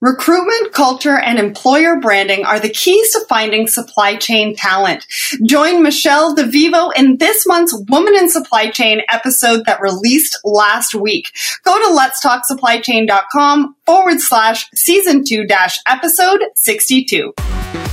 Recruitment, 0.00 0.72
culture, 0.72 1.18
and 1.18 1.40
employer 1.40 1.98
branding 1.98 2.44
are 2.44 2.60
the 2.60 2.68
keys 2.68 3.14
to 3.14 3.24
finding 3.28 3.66
supply 3.66 4.14
chain 4.14 4.54
talent. 4.54 5.04
Join 5.44 5.82
Michelle 5.82 6.36
DeVivo 6.36 6.92
in 6.96 7.16
this 7.16 7.44
month's 7.48 7.74
Woman 7.88 8.14
in 8.14 8.30
Supply 8.30 8.70
Chain 8.70 9.00
episode 9.08 9.66
that 9.66 9.80
released 9.80 10.38
last 10.44 10.94
week. 10.94 11.32
Go 11.64 11.76
to 11.76 12.00
letstalksupplychain.com 12.00 13.74
forward 13.86 14.20
slash 14.20 14.70
season 14.72 15.24
two 15.26 15.44
dash 15.46 15.80
episode 15.84 16.44
62. 16.54 17.34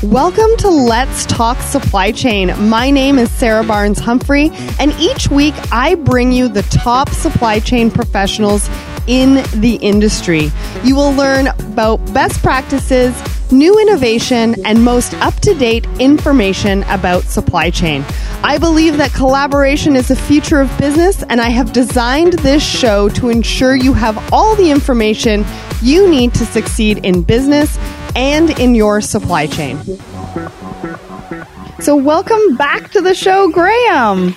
Welcome 0.04 0.56
to 0.58 0.70
Let's 0.70 1.26
Talk 1.26 1.60
Supply 1.60 2.12
Chain. 2.12 2.54
My 2.70 2.92
name 2.92 3.18
is 3.18 3.32
Sarah 3.32 3.64
Barnes 3.64 3.98
Humphrey, 3.98 4.52
and 4.80 4.92
each 5.00 5.30
week 5.30 5.56
I 5.72 5.96
bring 5.96 6.32
you 6.32 6.50
the 6.50 6.62
top 6.62 7.10
supply 7.10 7.60
chain 7.60 7.90
professionals 7.90 8.70
in 9.08 9.44
the 9.62 9.78
industry. 9.82 10.52
You 10.84 10.96
will 10.96 11.14
learn 11.14 11.48
about 11.48 11.98
best 12.14 12.42
practices, 12.42 13.14
new 13.52 13.80
innovation, 13.80 14.56
and 14.66 14.84
most 14.84 15.14
up 15.16 15.36
to 15.42 15.54
date 15.54 15.86
information 16.00 16.84
about 16.84 17.24
supply 17.24 17.70
chain. 17.70 18.04
I 18.44 18.58
believe 18.58 18.98
that 18.98 19.14
collaboration 19.14 19.96
is 19.96 20.10
the 20.10 20.16
future 20.16 20.62
of 20.62 20.78
business, 20.78 21.24
and 21.24 21.42
I 21.42 21.50
have 21.50 21.74
designed 21.74 22.34
this 22.34 22.64
show 22.64 23.10
to 23.10 23.30
ensure 23.30 23.76
you 23.76 23.94
have 23.94 24.34
all 24.34 24.56
the 24.56 24.70
information 24.70 25.46
you 25.82 26.10
need 26.10 26.34
to 26.36 26.46
succeed 26.46 27.06
in 27.06 27.22
business 27.24 27.78
and 28.16 28.52
in 28.60 28.76
your 28.76 29.02
supply 29.02 29.48
chain. 29.48 29.78
So, 31.82 31.96
welcome 31.96 32.56
back 32.56 32.92
to 32.92 33.02
the 33.02 33.14
show, 33.14 33.50
Graham. 33.50 34.32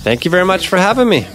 Thank 0.00 0.24
you 0.24 0.30
very 0.30 0.44
much 0.44 0.68
for 0.68 0.76
having 0.76 1.08
me. 1.08 1.26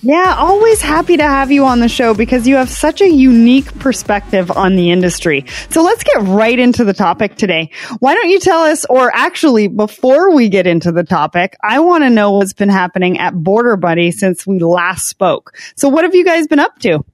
Yeah, 0.00 0.36
always 0.38 0.80
happy 0.80 1.16
to 1.16 1.24
have 1.24 1.50
you 1.50 1.64
on 1.64 1.80
the 1.80 1.88
show 1.88 2.14
because 2.14 2.46
you 2.46 2.54
have 2.54 2.70
such 2.70 3.00
a 3.00 3.08
unique 3.08 3.76
perspective 3.80 4.48
on 4.50 4.76
the 4.76 4.92
industry. 4.92 5.44
So 5.70 5.82
let's 5.82 6.04
get 6.04 6.22
right 6.22 6.56
into 6.56 6.84
the 6.84 6.92
topic 6.92 7.34
today. 7.34 7.72
Why 7.98 8.14
don't 8.14 8.30
you 8.30 8.38
tell 8.38 8.62
us, 8.62 8.84
or 8.88 9.10
actually, 9.12 9.66
before 9.66 10.32
we 10.32 10.48
get 10.48 10.68
into 10.68 10.92
the 10.92 11.02
topic, 11.02 11.56
I 11.64 11.80
want 11.80 12.04
to 12.04 12.10
know 12.10 12.30
what's 12.30 12.52
been 12.52 12.68
happening 12.68 13.18
at 13.18 13.34
Border 13.34 13.76
Buddy 13.76 14.12
since 14.12 14.46
we 14.46 14.60
last 14.60 15.08
spoke. 15.08 15.56
So 15.74 15.88
what 15.88 16.04
have 16.04 16.14
you 16.14 16.24
guys 16.24 16.46
been 16.46 16.60
up 16.60 16.78
to? 16.80 17.04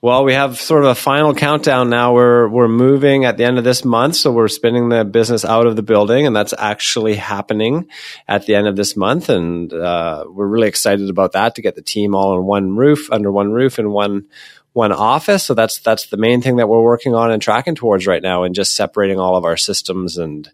Well, 0.00 0.24
we 0.24 0.34
have 0.34 0.60
sort 0.60 0.84
of 0.84 0.90
a 0.90 0.94
final 0.94 1.34
countdown 1.34 1.90
now. 1.90 2.14
We're 2.14 2.46
we're 2.46 2.68
moving 2.68 3.24
at 3.24 3.36
the 3.36 3.42
end 3.42 3.58
of 3.58 3.64
this 3.64 3.84
month, 3.84 4.14
so 4.14 4.30
we're 4.30 4.46
spinning 4.46 4.90
the 4.90 5.04
business 5.04 5.44
out 5.44 5.66
of 5.66 5.74
the 5.74 5.82
building, 5.82 6.24
and 6.24 6.36
that's 6.36 6.54
actually 6.56 7.16
happening 7.16 7.88
at 8.28 8.46
the 8.46 8.54
end 8.54 8.68
of 8.68 8.76
this 8.76 8.96
month. 8.96 9.28
And 9.28 9.72
uh, 9.72 10.24
we're 10.28 10.46
really 10.46 10.68
excited 10.68 11.10
about 11.10 11.32
that 11.32 11.56
to 11.56 11.62
get 11.62 11.74
the 11.74 11.82
team 11.82 12.14
all 12.14 12.36
on 12.36 12.44
one 12.44 12.76
roof, 12.76 13.10
under 13.10 13.32
one 13.32 13.50
roof, 13.50 13.80
in 13.80 13.90
one 13.90 14.26
one 14.72 14.92
office. 14.92 15.42
So 15.42 15.54
that's 15.54 15.80
that's 15.80 16.06
the 16.06 16.16
main 16.16 16.42
thing 16.42 16.56
that 16.56 16.68
we're 16.68 16.80
working 16.80 17.16
on 17.16 17.32
and 17.32 17.42
tracking 17.42 17.74
towards 17.74 18.06
right 18.06 18.22
now, 18.22 18.44
and 18.44 18.54
just 18.54 18.76
separating 18.76 19.18
all 19.18 19.34
of 19.34 19.44
our 19.44 19.56
systems 19.56 20.16
and 20.16 20.48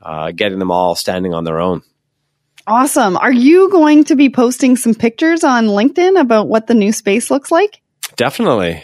uh, 0.00 0.30
getting 0.30 0.58
them 0.58 0.70
all 0.70 0.94
standing 0.94 1.34
on 1.34 1.44
their 1.44 1.60
own. 1.60 1.82
Awesome. 2.66 3.18
Are 3.18 3.32
you 3.32 3.70
going 3.70 4.04
to 4.04 4.16
be 4.16 4.30
posting 4.30 4.76
some 4.76 4.94
pictures 4.94 5.44
on 5.44 5.66
LinkedIn 5.66 6.18
about 6.18 6.48
what 6.48 6.66
the 6.66 6.74
new 6.74 6.92
space 6.92 7.30
looks 7.30 7.50
like? 7.50 7.82
Definitely. 8.18 8.82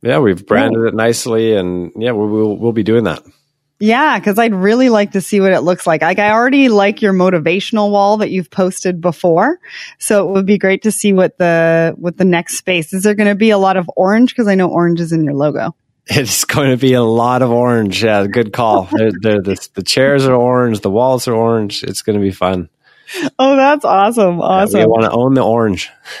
Yeah, 0.00 0.20
we've 0.20 0.46
branded 0.46 0.86
it 0.86 0.94
nicely, 0.94 1.54
and 1.54 1.90
yeah, 1.96 2.12
we'll 2.12 2.28
we'll, 2.28 2.56
we'll 2.56 2.72
be 2.72 2.84
doing 2.84 3.04
that. 3.04 3.22
Yeah, 3.80 4.18
because 4.18 4.38
I'd 4.38 4.54
really 4.54 4.88
like 4.88 5.12
to 5.12 5.20
see 5.20 5.40
what 5.40 5.52
it 5.52 5.60
looks 5.60 5.86
like. 5.86 6.00
Like 6.00 6.20
I 6.20 6.30
already 6.30 6.68
like 6.68 7.02
your 7.02 7.12
motivational 7.12 7.90
wall 7.90 8.18
that 8.18 8.30
you've 8.30 8.50
posted 8.50 9.00
before, 9.00 9.58
so 9.98 10.26
it 10.26 10.32
would 10.32 10.46
be 10.46 10.56
great 10.56 10.82
to 10.82 10.92
see 10.92 11.12
what 11.12 11.36
the 11.36 11.94
what 11.98 12.16
the 12.16 12.24
next 12.24 12.58
space 12.58 12.92
is. 12.92 13.02
There 13.02 13.14
going 13.14 13.28
to 13.28 13.34
be 13.34 13.50
a 13.50 13.58
lot 13.58 13.76
of 13.76 13.90
orange 13.96 14.30
because 14.30 14.46
I 14.48 14.54
know 14.54 14.70
orange 14.70 15.00
is 15.00 15.12
in 15.12 15.24
your 15.24 15.34
logo. 15.34 15.74
It's 16.06 16.44
going 16.44 16.70
to 16.70 16.76
be 16.76 16.92
a 16.92 17.02
lot 17.02 17.42
of 17.42 17.50
orange. 17.50 18.04
Yeah, 18.04 18.28
good 18.28 18.52
call. 18.52 18.84
they're, 18.92 19.10
they're, 19.20 19.42
the, 19.42 19.68
the 19.74 19.82
chairs 19.82 20.24
are 20.24 20.34
orange, 20.34 20.80
the 20.80 20.90
walls 20.90 21.26
are 21.26 21.34
orange. 21.34 21.82
It's 21.82 22.02
going 22.02 22.16
to 22.16 22.22
be 22.22 22.30
fun. 22.30 22.70
Oh, 23.38 23.56
that's 23.56 23.84
awesome. 23.84 24.40
Awesome. 24.40 24.80
Yeah, 24.80 24.86
we 24.86 24.90
want 24.90 25.04
to 25.04 25.10
own 25.10 25.34
the 25.34 25.42
orange. 25.42 25.90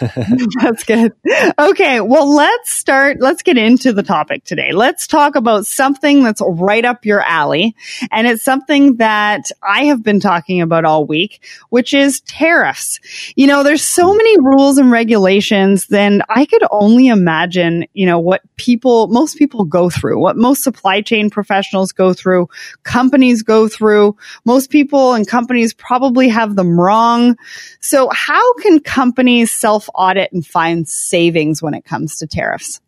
that's 0.60 0.84
good. 0.84 1.12
Okay. 1.58 2.00
Well, 2.00 2.34
let's 2.34 2.72
start. 2.72 3.18
Let's 3.20 3.42
get 3.42 3.56
into 3.56 3.92
the 3.92 4.02
topic 4.02 4.44
today. 4.44 4.72
Let's 4.72 5.06
talk 5.06 5.34
about 5.34 5.66
something 5.66 6.22
that's 6.22 6.42
right 6.46 6.84
up 6.84 7.06
your 7.06 7.20
alley. 7.20 7.74
And 8.10 8.26
it's 8.26 8.42
something 8.42 8.96
that 8.96 9.50
I 9.62 9.86
have 9.86 10.02
been 10.02 10.20
talking 10.20 10.60
about 10.60 10.84
all 10.84 11.06
week, 11.06 11.42
which 11.70 11.94
is 11.94 12.20
tariffs. 12.20 13.00
You 13.34 13.46
know, 13.46 13.62
there's 13.62 13.84
so 13.84 14.14
many 14.14 14.38
rules 14.38 14.78
and 14.78 14.90
regulations, 14.90 15.86
then 15.86 16.22
I 16.28 16.44
could 16.44 16.62
only 16.70 17.08
imagine, 17.08 17.86
you 17.94 18.06
know, 18.06 18.18
what 18.18 18.42
people, 18.56 19.08
most 19.08 19.36
people 19.36 19.64
go 19.64 19.90
through, 19.90 20.20
what 20.20 20.36
most 20.36 20.62
supply 20.62 21.00
chain 21.00 21.30
professionals 21.30 21.92
go 21.92 22.12
through, 22.12 22.48
companies 22.82 23.42
go 23.42 23.68
through. 23.68 24.16
Most 24.44 24.70
people 24.70 25.14
and 25.14 25.26
companies 25.26 25.74
probably 25.74 26.28
have 26.28 26.56
them 26.56 26.78
wrong. 26.78 27.36
So 27.80 28.08
how 28.12 28.54
can 28.54 28.80
companies 28.80 29.50
self 29.50 29.88
audit 29.94 30.32
and 30.32 30.44
find 30.44 30.88
savings 30.88 31.62
when 31.62 31.74
it 31.74 31.84
comes 31.84 32.16
to 32.18 32.26
tariffs? 32.26 32.80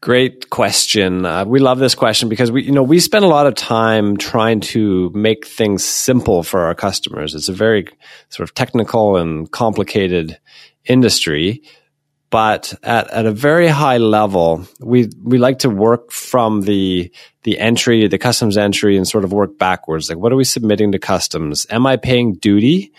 Great 0.00 0.48
question. 0.50 1.26
Uh, 1.26 1.44
we 1.44 1.58
love 1.58 1.80
this 1.80 1.96
question 1.96 2.28
because 2.28 2.52
we, 2.52 2.62
you 2.62 2.70
know, 2.70 2.84
we 2.84 3.00
spend 3.00 3.24
a 3.24 3.28
lot 3.28 3.48
of 3.48 3.56
time 3.56 4.16
trying 4.16 4.60
to 4.60 5.10
make 5.12 5.44
things 5.44 5.84
simple 5.84 6.44
for 6.44 6.60
our 6.60 6.74
customers. 6.74 7.34
It's 7.34 7.48
a 7.48 7.52
very 7.52 7.88
sort 8.28 8.48
of 8.48 8.54
technical 8.54 9.16
and 9.16 9.50
complicated 9.50 10.38
industry, 10.84 11.62
but 12.30 12.74
at, 12.82 13.10
at 13.10 13.26
a 13.26 13.32
very 13.32 13.68
high 13.68 13.96
level, 13.96 14.66
we 14.80 15.08
we 15.22 15.38
like 15.38 15.60
to 15.60 15.70
work 15.70 16.12
from 16.12 16.62
the 16.62 17.10
the 17.42 17.58
entry, 17.58 18.06
the 18.06 18.18
customs 18.18 18.56
entry, 18.56 18.96
and 18.96 19.08
sort 19.08 19.24
of 19.24 19.32
work 19.32 19.58
backwards. 19.58 20.10
Like, 20.10 20.18
what 20.18 20.32
are 20.32 20.36
we 20.36 20.44
submitting 20.44 20.92
to 20.92 20.98
customs? 20.98 21.66
Am 21.70 21.86
I 21.86 21.96
paying 21.96 22.34
duty? 22.34 22.92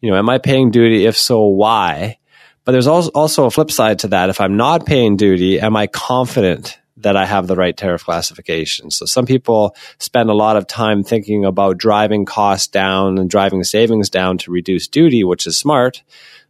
You 0.00 0.10
know, 0.10 0.16
am 0.16 0.28
I 0.28 0.38
paying 0.38 0.70
duty? 0.70 1.06
If 1.06 1.16
so, 1.16 1.46
why? 1.46 2.18
But 2.64 2.72
there's 2.72 2.86
also 2.86 3.46
a 3.46 3.50
flip 3.50 3.70
side 3.70 4.00
to 4.00 4.08
that. 4.08 4.28
If 4.28 4.40
I'm 4.40 4.56
not 4.56 4.86
paying 4.86 5.16
duty, 5.16 5.60
am 5.60 5.76
I 5.76 5.86
confident 5.86 6.78
that 6.98 7.16
I 7.16 7.24
have 7.24 7.46
the 7.46 7.54
right 7.54 7.76
tariff 7.76 8.04
classification? 8.04 8.90
So 8.90 9.06
some 9.06 9.24
people 9.26 9.76
spend 9.98 10.30
a 10.30 10.34
lot 10.34 10.56
of 10.56 10.66
time 10.66 11.04
thinking 11.04 11.44
about 11.44 11.78
driving 11.78 12.24
costs 12.24 12.66
down 12.66 13.18
and 13.18 13.30
driving 13.30 13.62
savings 13.62 14.10
down 14.10 14.38
to 14.38 14.50
reduce 14.50 14.88
duty, 14.88 15.22
which 15.22 15.46
is 15.46 15.56
smart. 15.56 16.02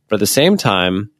But 0.09 0.17
at 0.17 0.21
the 0.21 0.27
same 0.27 0.57
time, 0.57 1.11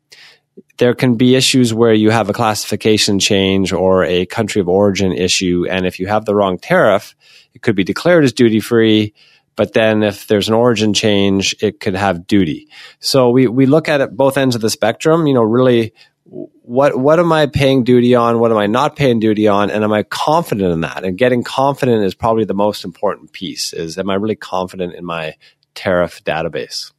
there 0.79 0.95
can 0.95 1.17
be 1.17 1.35
issues 1.35 1.73
where 1.73 1.95
you 1.95 2.11
have 2.11 2.29
a 2.29 2.33
classification 2.33 3.19
change 3.19 3.73
or 3.73 4.05
a 4.05 4.27
country 4.27 4.61
of 4.61 4.69
origin 4.69 5.13
issue. 5.13 5.67
And 5.69 5.87
if 5.87 5.99
you 5.99 6.07
have 6.07 6.25
the 6.25 6.35
wrong 6.35 6.59
tariff, 6.59 7.15
it 7.55 7.63
could 7.63 7.77
be 7.77 7.85
declared 7.85 8.25
as 8.25 8.33
duty 8.33 8.61
free 8.61 9.15
but 9.57 9.73
then 9.73 10.03
if 10.03 10.27
there's 10.27 10.49
an 10.49 10.55
origin 10.55 10.93
change, 10.93 11.57
it 11.61 11.81
could 11.81 11.95
have 11.95 12.27
duty. 12.27 12.69
So 13.01 13.31
we, 13.31 13.49
we 13.49 13.65
look 13.65 13.89
at 13.89 14.03
it 14.03 14.15
both 14.15 14.37
ends 14.37 14.55
of 14.55 14.61
the 14.61 14.71
spectrum, 14.71 15.27
you 15.27 15.35
know, 15.35 15.43
really 15.43 15.95
what 16.29 16.99
what 16.99 17.21
am 17.21 17.33
I 17.33 17.47
paying 17.47 17.85
duty 17.85 18.17
on? 18.17 18.41
What 18.41 18.51
am 18.51 18.59
I 18.59 18.67
not 18.67 18.97
paying 18.97 19.21
duty 19.21 19.47
on? 19.47 19.71
And 19.71 19.85
am 19.85 19.93
I 19.93 20.03
confident 20.03 20.73
in 20.73 20.81
that? 20.81 21.05
And 21.05 21.17
getting 21.17 21.45
confident 21.45 22.03
is 22.03 22.15
probably 22.15 22.45
the 22.45 22.53
most 22.53 22.85
important 22.85 23.33
piece 23.33 23.73
is 23.73 23.97
am 23.97 24.11
I 24.11 24.17
really 24.17 24.35
confident 24.35 24.95
in 24.95 25.05
my 25.05 25.35
tariff 25.75 26.23
database? 26.25 26.91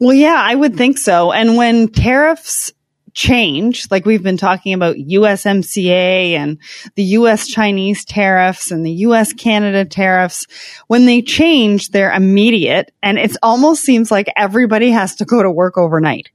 Well, 0.00 0.14
yeah, 0.14 0.36
I 0.36 0.54
would 0.54 0.76
think 0.76 0.98
so. 0.98 1.32
And 1.32 1.56
when 1.56 1.88
tariffs 1.88 2.72
change, 3.14 3.90
like 3.90 4.06
we've 4.06 4.22
been 4.22 4.36
talking 4.36 4.74
about 4.74 4.96
USMCA 4.96 6.32
and 6.32 6.58
the 6.94 7.02
US 7.02 7.48
Chinese 7.48 8.04
tariffs 8.04 8.70
and 8.70 8.86
the 8.86 8.92
US 8.92 9.32
Canada 9.32 9.84
tariffs, 9.84 10.46
when 10.86 11.04
they 11.04 11.20
change, 11.20 11.88
they're 11.88 12.12
immediate. 12.12 12.92
And 13.02 13.18
it 13.18 13.36
almost 13.42 13.82
seems 13.82 14.10
like 14.10 14.28
everybody 14.36 14.90
has 14.90 15.16
to 15.16 15.24
go 15.24 15.42
to 15.42 15.50
work 15.50 15.76
overnight. 15.76 16.30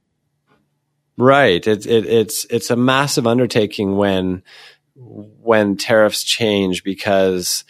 Right. 1.16 1.64
It's 1.66 1.86
it, 1.86 2.06
it's 2.06 2.44
it's 2.50 2.70
a 2.70 2.76
massive 2.76 3.26
undertaking 3.26 3.96
when 3.96 4.42
when 4.94 5.76
tariffs 5.76 6.22
change 6.22 6.82
because 6.84 7.64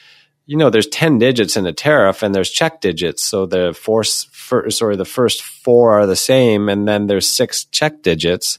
you 0.46 0.56
know 0.56 0.70
there's 0.70 0.86
10 0.86 1.18
digits 1.18 1.56
in 1.56 1.66
a 1.66 1.72
tariff 1.72 2.22
and 2.22 2.34
there's 2.34 2.50
check 2.50 2.80
digits 2.80 3.22
so 3.22 3.46
the 3.46 3.72
force 3.72 4.24
first, 4.44 4.78
sorry 4.78 4.96
the 4.96 5.04
first 5.04 5.42
four 5.42 5.98
are 5.98 6.06
the 6.06 6.16
same 6.16 6.68
and 6.68 6.86
then 6.86 7.06
there's 7.06 7.26
six 7.26 7.64
check 7.64 8.02
digits 8.02 8.58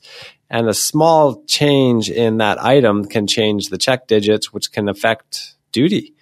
and 0.49 0.67
a 0.67 0.73
small 0.73 1.43
change 1.45 2.09
in 2.09 2.37
that 2.37 2.63
item 2.63 3.05
can 3.05 3.27
change 3.27 3.69
the 3.69 3.77
check 3.77 4.07
digits, 4.07 4.53
which 4.53 4.71
can 4.71 4.87
affect 4.89 5.55
duty 5.71 6.13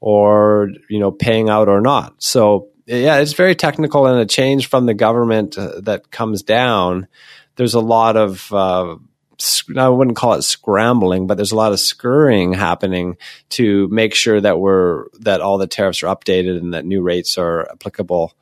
or, 0.00 0.68
you 0.88 0.98
know, 0.98 1.10
paying 1.10 1.48
out 1.48 1.68
or 1.68 1.80
not. 1.80 2.22
So 2.22 2.68
yeah, 2.86 3.18
it's 3.18 3.32
very 3.32 3.54
technical 3.54 4.06
and 4.06 4.18
a 4.18 4.26
change 4.26 4.68
from 4.68 4.86
the 4.86 4.94
government 4.94 5.56
uh, 5.58 5.80
that 5.82 6.10
comes 6.10 6.42
down. 6.42 7.08
There's 7.56 7.74
a 7.74 7.80
lot 7.80 8.16
of, 8.16 8.52
uh, 8.52 8.96
I 9.76 9.88
wouldn't 9.88 10.16
call 10.16 10.34
it 10.34 10.42
scrambling, 10.42 11.26
but 11.26 11.36
there's 11.36 11.52
a 11.52 11.56
lot 11.56 11.72
of 11.72 11.80
scurrying 11.80 12.52
happening 12.52 13.16
to 13.50 13.88
make 13.88 14.14
sure 14.14 14.40
that 14.40 14.60
we're 14.60 15.06
that 15.20 15.40
all 15.40 15.58
the 15.58 15.66
tariffs 15.66 16.02
are 16.02 16.14
updated 16.14 16.58
and 16.58 16.74
that 16.74 16.84
new 16.84 17.02
rates 17.02 17.36
are 17.38 17.68
applicable. 17.70 18.32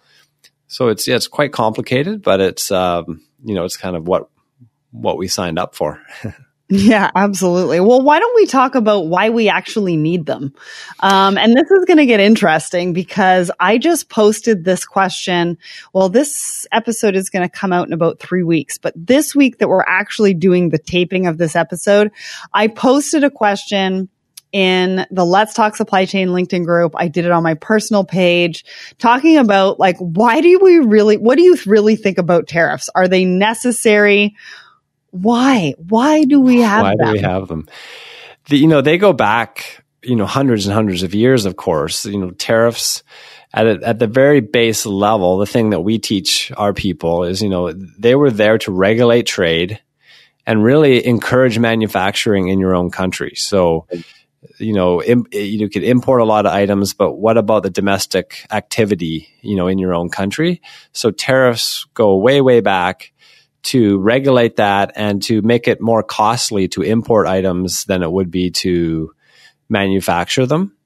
So 0.73 0.89
it's 0.89 1.07
yeah, 1.07 1.17
it's 1.17 1.29
quite 1.29 1.53
complicated, 1.53 2.23
but 2.23 2.41
it's 2.41 2.71
um, 2.71 3.21
you 3.45 3.55
know 3.55 3.67
it's 3.67 3.77
kind 3.77 3.95
of 3.95 4.09
what 4.09 4.31
what 4.91 5.19
we 5.19 5.29
signed 5.29 5.59
up 5.59 5.75
for. 5.75 6.01
Yeah, 6.75 7.11
absolutely. 7.15 7.81
Well, 7.81 8.01
why 8.01 8.19
don't 8.19 8.35
we 8.35 8.47
talk 8.47 8.75
about 8.75 9.07
why 9.07 9.29
we 9.29 9.51
actually 9.51 9.99
need 9.99 10.25
them? 10.25 10.55
Um, 11.01 11.37
and 11.37 11.53
this 11.53 11.71
is 11.71 11.85
going 11.85 11.99
to 11.99 12.07
get 12.07 12.19
interesting 12.19 12.95
because 12.95 13.51
I 13.61 13.77
just 13.77 14.09
posted 14.09 14.65
this 14.65 14.87
question. 14.87 15.59
Well, 15.93 16.09
this 16.09 16.67
episode 16.73 17.15
is 17.15 17.29
going 17.29 17.47
to 17.47 17.55
come 17.55 17.75
out 17.75 17.89
in 17.89 17.93
about 17.93 18.21
three 18.21 18.43
weeks, 18.43 18.79
but 18.79 18.95
this 18.97 19.35
week 19.35 19.59
that 19.59 19.69
we're 19.69 19.83
actually 19.83 20.33
doing 20.33 20.71
the 20.71 20.79
taping 20.79 21.27
of 21.27 21.37
this 21.37 21.57
episode, 21.57 22.11
I 22.55 22.69
posted 22.69 23.23
a 23.23 23.31
question 23.31 24.09
in 24.53 25.07
the 25.11 25.25
Let's 25.25 25.55
Talk 25.55 25.77
Supply 25.77 26.05
Chain 26.05 26.29
LinkedIn 26.29 26.65
group. 26.65 26.93
I 26.97 27.09
did 27.09 27.25
it 27.25 27.31
on 27.31 27.43
my 27.43 27.55
personal 27.55 28.05
page 28.05 28.65
talking 28.99 29.39
about 29.39 29.81
like, 29.81 29.97
why 29.99 30.41
do 30.41 30.59
we 30.61 30.79
really, 30.79 31.17
what 31.17 31.37
do 31.37 31.43
you 31.43 31.57
really 31.67 31.97
think 31.97 32.19
about 32.19 32.47
tariffs? 32.47 32.91
Are 32.95 33.09
they 33.09 33.25
necessary? 33.25 34.37
Why? 35.11 35.75
Why 35.79 36.25
do 36.25 36.41
we 36.41 36.61
have 36.61 36.83
Why 36.83 36.95
them? 36.97 37.07
do 37.07 37.13
we 37.13 37.19
have 37.21 37.49
them? 37.49 37.69
The, 38.49 38.59
you 38.59 38.67
know, 38.67 38.83
they 38.83 38.99
go 38.99 39.13
back, 39.13 39.83
you 40.03 40.17
know, 40.17 40.27
hundreds 40.27 40.67
and 40.67 40.75
hundreds 40.75 41.03
of 41.03 41.15
years, 41.15 41.47
of 41.47 41.57
course. 41.57 42.05
You 42.05 42.19
know, 42.19 42.31
tariffs 42.33 43.03
at, 43.55 43.67
a, 43.67 43.81
at 43.83 43.99
the 43.99 44.07
very 44.07 44.41
base 44.41 44.85
level, 44.85 45.39
the 45.39 45.47
thing 45.47 45.71
that 45.71 45.81
we 45.81 45.99
teach 45.99 46.53
our 46.57 46.73
people 46.73 47.25
is, 47.25 47.43
you 47.43 47.49
know, 47.49 47.73
they 47.73 48.15
were 48.15 48.31
there 48.31 48.59
to 48.59 48.73
regulate 48.73 49.27
trade 49.27 49.81
and 50.47 50.65
really 50.65 51.07
encourage 51.07 51.59
manufacturing 51.59 52.49
in 52.49 52.59
your 52.59 52.75
own 52.75 52.91
country. 52.91 53.35
So, 53.37 53.87
you 54.59 54.73
know, 54.73 55.03
Im, 55.03 55.27
you 55.33 55.69
could 55.69 55.85
import 55.85 56.21
a 56.21 56.25
lot 56.25 56.47
of 56.47 56.53
items, 56.53 56.95
but 56.95 57.13
what 57.13 57.37
about 57.39 57.63
the 57.63 57.71
domestic 57.71 58.47
activity, 58.51 59.29
you 59.41 59.57
know, 59.57 59.69
in 59.69 59.79
your 59.79 59.95
own 59.95 60.09
country? 60.09 60.61
So 60.93 61.11
tariffs 61.11 61.87
go 61.95 62.17
way, 62.17 62.41
way 62.41 62.61
back 62.61 63.13
to 63.65 63.99
regulate 63.99 64.57
that 64.57 64.93
and 64.97 65.23
to 65.23 65.41
make 65.43 65.69
it 65.69 65.81
more 65.81 66.03
costly 66.03 66.69
to 66.69 66.83
import 66.83 67.29
items 67.29 67.85
than 67.85 68.03
it 68.03 68.11
would 68.11 68.31
be 68.31 68.51
to 68.51 69.15
manufacture 69.69 70.47
them. 70.47 70.77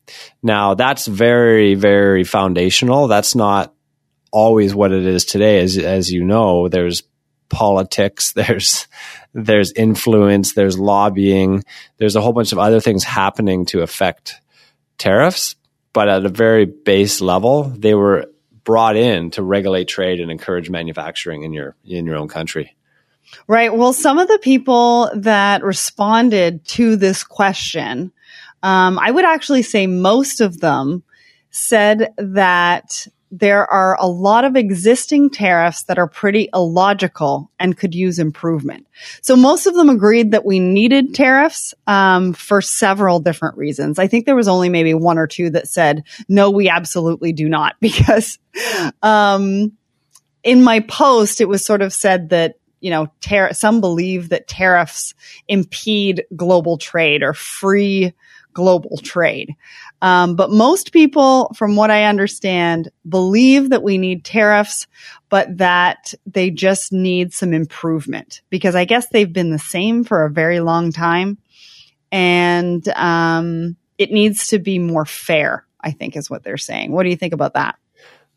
Now, 0.42 0.74
that's 0.74 1.06
very, 1.06 1.74
very 1.74 2.24
foundational. 2.24 3.08
That's 3.08 3.34
not 3.34 3.74
always 4.30 4.74
what 4.74 4.92
it 4.92 5.06
is 5.06 5.24
today. 5.24 5.60
As, 5.60 5.78
as 5.78 6.12
you 6.12 6.24
know, 6.24 6.68
there's 6.68 7.02
politics, 7.48 8.32
there's, 8.37 8.87
there's 9.34 9.72
influence, 9.72 10.54
there's 10.54 10.78
lobbying, 10.78 11.64
there's 11.98 12.16
a 12.16 12.20
whole 12.20 12.32
bunch 12.32 12.52
of 12.52 12.58
other 12.58 12.81
things 12.81 13.04
happening 13.04 13.66
to 13.66 13.82
affect 13.82 14.40
tariffs. 14.98 15.54
But 15.93 16.08
at 16.08 16.26
a 16.26 16.28
very 16.28 16.66
base 16.66 17.22
level, 17.22 17.64
they 17.64 17.94
were 17.94 18.26
brought 18.64 18.96
in 18.96 19.31
to 19.31 19.43
regulate 19.43 19.88
trade 19.88 20.20
and 20.20 20.31
encourage 20.31 20.69
manufacturing 20.69 21.44
in 21.44 21.54
your 21.54 21.75
in 21.87 22.04
your 22.04 22.16
own 22.16 22.28
country. 22.28 22.76
Right. 23.46 23.75
Well, 23.75 23.92
some 23.92 24.19
of 24.19 24.28
the 24.28 24.38
people 24.38 25.10
that 25.14 25.64
responded 25.64 26.64
to 26.66 26.96
this 26.96 27.25
question, 27.25 28.12
um, 28.62 28.99
I 28.99 29.10
would 29.10 29.25
actually 29.25 29.62
say 29.62 29.87
most 29.87 30.40
of 30.40 30.60
them 30.60 31.02
said 31.50 32.12
that 32.19 33.06
there 33.31 33.67
are 33.70 33.96
a 33.99 34.06
lot 34.06 34.44
of 34.44 34.56
existing 34.56 35.31
tariffs 35.31 35.84
that 35.84 35.99
are 35.99 36.06
pretty 36.06 36.49
illogical 36.55 37.50
and 37.58 37.76
could 37.76 37.94
use 37.94 38.19
improvement. 38.19 38.87
So 39.20 39.34
most 39.34 39.67
of 39.67 39.75
them 39.75 39.88
agreed 39.88 40.31
that 40.31 40.44
we 40.44 40.61
needed 40.61 41.14
tariffs 41.14 41.75
um, 41.87 42.32
for 42.32 42.61
several 42.61 43.19
different 43.19 43.56
reasons. 43.56 43.99
I 43.99 44.06
think 44.06 44.26
there 44.26 44.37
was 44.37 44.49
only 44.49 44.69
maybe 44.69 44.94
one 44.94 45.19
or 45.19 45.26
two 45.26 45.50
that 45.50 45.69
said, 45.69 46.05
no, 46.28 46.50
we 46.50 46.69
absolutely 46.69 47.32
do 47.32 47.49
not, 47.49 47.75
because 47.81 48.38
um, 49.02 49.73
in 50.44 50.62
my 50.62 50.81
post, 50.81 51.40
it 51.40 51.49
was 51.49 51.64
sort 51.64 51.82
of 51.82 51.93
said 51.93 52.31
that 52.31 52.56
you 52.81 52.90
know, 52.90 53.11
tar- 53.20 53.55
some 53.55 53.81
believe 53.81 54.28
that 54.28 54.46
tariffs 54.46 55.14
impede 55.49 56.25
global 56.37 56.76
trade 56.76 57.23
or 57.23 57.32
free 57.32 58.12
global 58.56 58.96
trade. 58.96 59.54
Um, 60.00 60.34
but 60.34 60.50
most 60.50 60.92
people, 60.92 61.52
from 61.54 61.76
what 61.76 61.90
I 61.90 62.04
understand, 62.04 62.90
believe 63.06 63.68
that 63.70 63.82
we 63.82 63.98
need 63.98 64.24
tariffs, 64.24 64.86
but 65.28 65.58
that 65.58 66.14
they 66.24 66.50
just 66.50 66.90
need 66.90 67.34
some 67.34 67.52
improvement 67.52 68.40
because 68.48 68.74
I 68.74 68.86
guess 68.86 69.08
they've 69.08 69.32
been 69.32 69.50
the 69.50 69.58
same 69.58 70.04
for 70.04 70.24
a 70.24 70.30
very 70.30 70.60
long 70.60 70.90
time. 70.90 71.36
And 72.10 72.86
um, 72.88 73.76
it 73.98 74.10
needs 74.10 74.48
to 74.48 74.58
be 74.58 74.78
more 74.78 75.04
fair, 75.04 75.66
I 75.78 75.90
think 75.90 76.16
is 76.16 76.30
what 76.30 76.42
they're 76.42 76.56
saying. 76.56 76.92
What 76.92 77.02
do 77.02 77.10
you 77.10 77.16
think 77.16 77.34
about 77.34 77.54
that? 77.54 77.76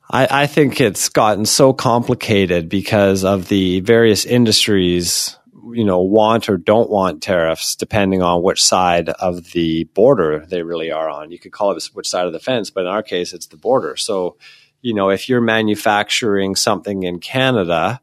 I, 0.09 0.43
I 0.43 0.47
think 0.47 0.81
it's 0.81 1.07
gotten 1.07 1.45
so 1.45 1.71
complicated 1.71 2.67
because 2.67 3.23
of 3.23 3.47
the 3.47 3.79
various 3.79 4.25
industries 4.25 5.38
you 5.73 5.83
know 5.83 6.01
want 6.01 6.49
or 6.49 6.57
don't 6.57 6.89
want 6.89 7.21
tariffs 7.21 7.75
depending 7.75 8.21
on 8.21 8.41
which 8.43 8.63
side 8.63 9.09
of 9.09 9.51
the 9.51 9.83
border 9.85 10.45
they 10.47 10.63
really 10.63 10.91
are 10.91 11.09
on 11.09 11.31
you 11.31 11.39
could 11.39 11.51
call 11.51 11.71
it 11.71 11.83
which 11.93 12.07
side 12.07 12.25
of 12.25 12.33
the 12.33 12.39
fence 12.39 12.69
but 12.69 12.81
in 12.81 12.87
our 12.87 13.03
case 13.03 13.33
it's 13.33 13.47
the 13.47 13.57
border 13.57 13.95
so 13.95 14.37
you 14.81 14.93
know 14.93 15.09
if 15.09 15.29
you're 15.29 15.41
manufacturing 15.41 16.55
something 16.55 17.03
in 17.03 17.19
canada 17.19 17.99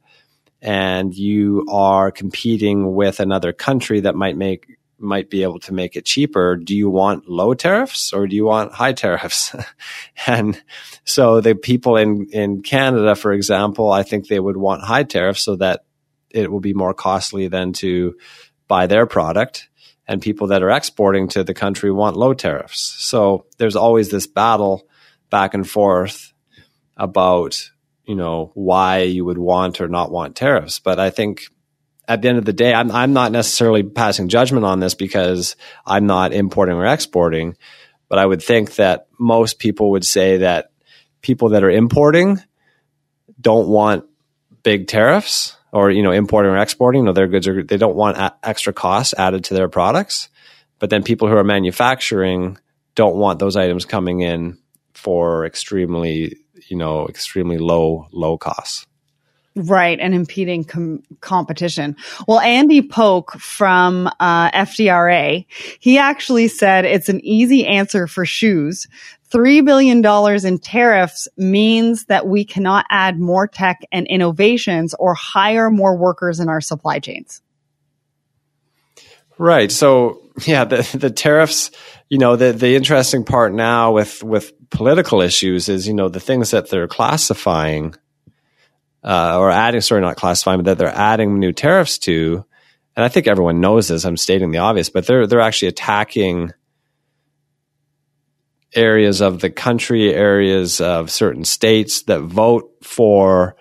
and 0.62 1.14
you 1.14 1.66
are 1.70 2.10
competing 2.10 2.94
with 2.94 3.20
another 3.20 3.52
country 3.52 4.00
that 4.00 4.14
might 4.14 4.36
make 4.36 4.76
might 4.98 5.28
be 5.30 5.42
able 5.42 5.58
to 5.60 5.74
make 5.74 5.96
it 5.96 6.04
cheaper. 6.04 6.56
Do 6.56 6.74
you 6.74 6.88
want 6.88 7.28
low 7.28 7.54
tariffs 7.54 8.12
or 8.12 8.26
do 8.26 8.34
you 8.34 8.44
want 8.44 8.72
high 8.72 8.92
tariffs? 8.92 9.54
and 10.26 10.60
so 11.04 11.40
the 11.40 11.54
people 11.54 11.96
in, 11.96 12.28
in 12.32 12.62
Canada, 12.62 13.14
for 13.14 13.32
example, 13.32 13.92
I 13.92 14.02
think 14.02 14.26
they 14.26 14.40
would 14.40 14.56
want 14.56 14.82
high 14.82 15.04
tariffs 15.04 15.42
so 15.42 15.56
that 15.56 15.84
it 16.30 16.50
will 16.50 16.60
be 16.60 16.74
more 16.74 16.94
costly 16.94 17.48
than 17.48 17.72
to 17.74 18.16
buy 18.68 18.86
their 18.86 19.06
product. 19.06 19.68
And 20.08 20.22
people 20.22 20.48
that 20.48 20.62
are 20.62 20.70
exporting 20.70 21.28
to 21.28 21.42
the 21.42 21.54
country 21.54 21.90
want 21.90 22.16
low 22.16 22.32
tariffs. 22.32 22.94
So 22.98 23.46
there's 23.58 23.74
always 23.74 24.08
this 24.08 24.26
battle 24.26 24.86
back 25.30 25.54
and 25.54 25.68
forth 25.68 26.32
about, 26.96 27.70
you 28.04 28.14
know, 28.14 28.52
why 28.54 29.02
you 29.02 29.24
would 29.24 29.38
want 29.38 29.80
or 29.80 29.88
not 29.88 30.12
want 30.12 30.36
tariffs. 30.36 30.78
But 30.78 31.00
I 31.00 31.10
think 31.10 31.42
at 32.06 32.22
the 32.22 32.28
end 32.28 32.38
of 32.38 32.44
the 32.44 32.52
day, 32.52 32.72
I'm, 32.72 32.90
I'm 32.92 33.12
not 33.12 33.32
necessarily 33.32 33.82
passing 33.82 34.28
judgment 34.28 34.64
on 34.64 34.78
this 34.78 34.94
because 34.94 35.56
I'm 35.84 36.06
not 36.06 36.32
importing 36.32 36.76
or 36.76 36.86
exporting, 36.86 37.56
but 38.08 38.18
I 38.18 38.26
would 38.26 38.42
think 38.42 38.76
that 38.76 39.08
most 39.18 39.58
people 39.58 39.90
would 39.90 40.04
say 40.04 40.38
that 40.38 40.70
people 41.20 41.50
that 41.50 41.64
are 41.64 41.70
importing 41.70 42.40
don't 43.40 43.68
want 43.68 44.04
big 44.62 44.86
tariffs 44.86 45.56
or, 45.72 45.90
you 45.90 46.02
know, 46.02 46.12
importing 46.12 46.52
or 46.52 46.58
exporting, 46.58 47.02
you 47.02 47.06
know, 47.06 47.12
their 47.12 47.26
goods 47.26 47.46
are, 47.48 47.62
they 47.62 47.76
don't 47.76 47.96
want 47.96 48.16
a- 48.16 48.34
extra 48.42 48.72
costs 48.72 49.14
added 49.18 49.44
to 49.44 49.54
their 49.54 49.68
products. 49.68 50.28
But 50.78 50.90
then 50.90 51.02
people 51.02 51.28
who 51.28 51.36
are 51.36 51.44
manufacturing 51.44 52.58
don't 52.94 53.16
want 53.16 53.38
those 53.38 53.56
items 53.56 53.84
coming 53.84 54.20
in 54.20 54.58
for 54.94 55.46
extremely, 55.46 56.36
you 56.68 56.76
know, 56.76 57.06
extremely 57.08 57.58
low, 57.58 58.08
low 58.12 58.36
costs. 58.38 58.86
Right, 59.58 59.98
and 59.98 60.14
impeding 60.14 60.64
com- 60.64 61.02
competition. 61.22 61.96
Well, 62.28 62.40
Andy 62.40 62.82
Polk 62.82 63.32
from 63.38 64.06
uh, 64.20 64.50
FDRA, 64.50 65.46
he 65.80 65.96
actually 65.96 66.48
said 66.48 66.84
it's 66.84 67.08
an 67.08 67.24
easy 67.24 67.66
answer 67.66 68.06
for 68.06 68.26
shoes. 68.26 68.86
$3 69.32 69.64
billion 69.64 70.04
in 70.46 70.58
tariffs 70.58 71.28
means 71.36 72.04
that 72.06 72.26
we 72.26 72.44
cannot 72.44 72.86
add 72.90 73.18
more 73.18 73.46
tech 73.46 73.80
and 73.90 74.06
innovations 74.06 74.94
or 74.94 75.14
hire 75.14 75.70
more 75.70 75.96
workers 75.96 76.40
in 76.40 76.48
our 76.48 76.60
supply 76.60 76.98
chains. 76.98 77.42
Right. 79.38 79.70
So, 79.70 80.22
yeah, 80.46 80.64
the, 80.64 80.88
the 80.98 81.10
tariffs, 81.10 81.70
you 82.08 82.18
know, 82.18 82.36
the, 82.36 82.52
the 82.52 82.74
interesting 82.76 83.24
part 83.24 83.52
now 83.52 83.92
with, 83.92 84.22
with 84.22 84.52
political 84.70 85.20
issues 85.20 85.68
is, 85.68 85.86
you 85.86 85.94
know, 85.94 86.08
the 86.08 86.20
things 86.20 86.52
that 86.52 86.70
they're 86.70 86.88
classifying 86.88 87.94
uh, 89.04 89.38
or 89.38 89.50
adding, 89.50 89.80
sorry, 89.80 90.00
not 90.00 90.16
classifying, 90.16 90.58
but 90.58 90.64
that 90.64 90.78
they're 90.78 90.88
adding 90.88 91.38
new 91.38 91.52
tariffs 91.52 91.98
to. 91.98 92.44
And 92.96 93.04
I 93.04 93.08
think 93.08 93.26
everyone 93.26 93.60
knows 93.60 93.88
this. 93.88 94.04
I'm 94.04 94.16
stating 94.16 94.50
the 94.50 94.58
obvious, 94.58 94.88
but 94.88 95.06
they're 95.06 95.26
they're 95.26 95.40
actually 95.40 95.68
attacking 95.68 96.52
areas 98.76 99.20
of 99.20 99.40
the 99.40 99.50
country, 99.50 100.14
areas 100.14 100.80
of 100.80 101.10
certain 101.10 101.44
states 101.44 102.02
that 102.02 102.20
vote 102.20 102.70
for 102.82 103.56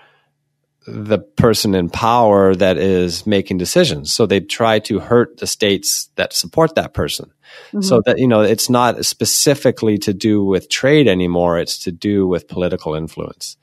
the 0.88 1.18
person 1.18 1.74
in 1.74 1.90
power 1.90 2.54
that 2.56 2.78
is 2.78 3.26
making 3.26 3.58
decisions. 3.58 4.14
So 4.14 4.26
they 4.26 4.40
try 4.40 4.80
to 4.80 5.00
hurt 5.00 5.38
the 5.38 5.48
states 5.48 6.10
that 6.16 6.32
support 6.34 6.76
that 6.76 6.94
person. 6.94 7.32
Mm-hmm. 7.70 7.82
So 7.82 8.02
that, 8.06 8.20
you 8.20 8.28
know, 8.28 8.42
it's 8.42 8.70
not 8.70 9.04
specifically 9.06 9.98
to 10.00 10.14
do 10.14 10.44
with 10.44 10.70
trade 10.70 11.08
anymore. 11.08 11.60
It's 11.60 11.80
to 11.80 11.92
do 11.92 12.28
with 12.28 12.48
political 12.48 12.94
influence. 12.94 13.58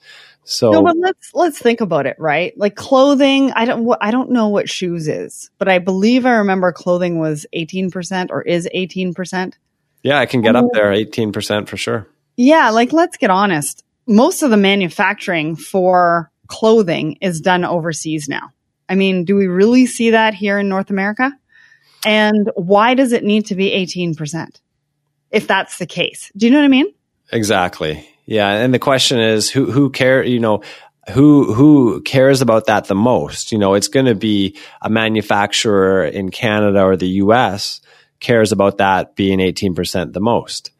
So 0.44 0.73
no, 0.73 0.82
but 0.82 0.97
let's 0.97 1.30
let's 1.35 1.59
think 1.59 1.80
about 1.80 2.06
it, 2.06 2.16
right? 2.18 2.52
Like 2.59 2.75
clothing, 2.75 3.52
I 3.52 3.64
don't 3.64 3.88
I 4.00 4.11
don't 4.11 4.30
know 4.30 4.49
what 4.49 4.68
shoes 4.68 5.06
is, 5.06 5.50
but 5.59 5.68
I 5.68 5.78
believe 5.78 6.26
I 6.26 6.32
remember 6.32 6.73
clothing 6.73 7.21
was 7.21 7.47
18% 7.54 8.30
or 8.30 8.42
is 8.42 8.68
18%. 8.75 9.54
Yeah, 10.02 10.18
I 10.18 10.26
can 10.26 10.40
get 10.40 10.56
up 10.56 10.66
there 10.73 10.90
18% 10.90 11.68
for 11.68 11.76
sure. 11.76 12.09
Yeah, 12.37 12.71
like 12.71 12.92
let's 12.92 13.16
get 13.16 13.30
honest. 13.30 13.85
Most 14.06 14.42
of 14.42 14.50
the 14.50 14.56
manufacturing 14.56 15.54
for 15.54 16.30
clothing 16.49 17.18
is 17.21 17.40
done 17.40 17.64
overseas 17.64 18.28
now. 18.28 18.52
I 18.88 18.94
mean, 18.94 19.25
do 19.25 19.37
we 19.37 19.47
really 19.47 19.87
see 19.87 20.11
that 20.11 20.35
here 20.35 20.59
in 20.59 20.68
North 20.68 20.90
America? 20.90 21.32
And 22.04 22.50
why 22.56 22.94
does 22.94 23.12
it 23.12 23.23
need 23.23 23.47
to 23.47 23.54
be 23.54 23.71
18%? 23.71 24.61
If 25.30 25.47
that's 25.47 25.78
the 25.78 25.87
case. 25.87 26.30
Do 26.37 26.47
you 26.47 26.52
know 26.52 26.59
what 26.59 26.64
I 26.64 26.68
mean? 26.68 26.92
Exactly. 27.32 28.06
Yeah. 28.26 28.50
And 28.50 28.75
the 28.75 28.78
question 28.78 29.18
is 29.18 29.50
who, 29.50 29.71
who 29.71 29.90
care, 29.90 30.23
you 30.23 30.40
know, 30.40 30.62
who 31.11 31.52
who 31.52 32.00
cares 32.02 32.42
about 32.42 32.66
that 32.66 32.85
the 32.85 32.94
most? 32.94 33.50
You 33.50 33.59
know, 33.59 33.75
it's 33.75 33.88
going 33.88 34.06
to 34.06 34.14
be 34.14 34.56
a 34.80 34.90
manufacturer 34.90 36.04
in 36.04 36.30
Canada 36.30 36.82
or 36.82 36.97
the 36.97 37.09
US 37.09 37.80
cares 38.23 38.52
about 38.52 38.79
that 38.79 39.14
being 39.17 39.38
18% 39.38 40.12
the 40.12 40.21
most. 40.21 40.71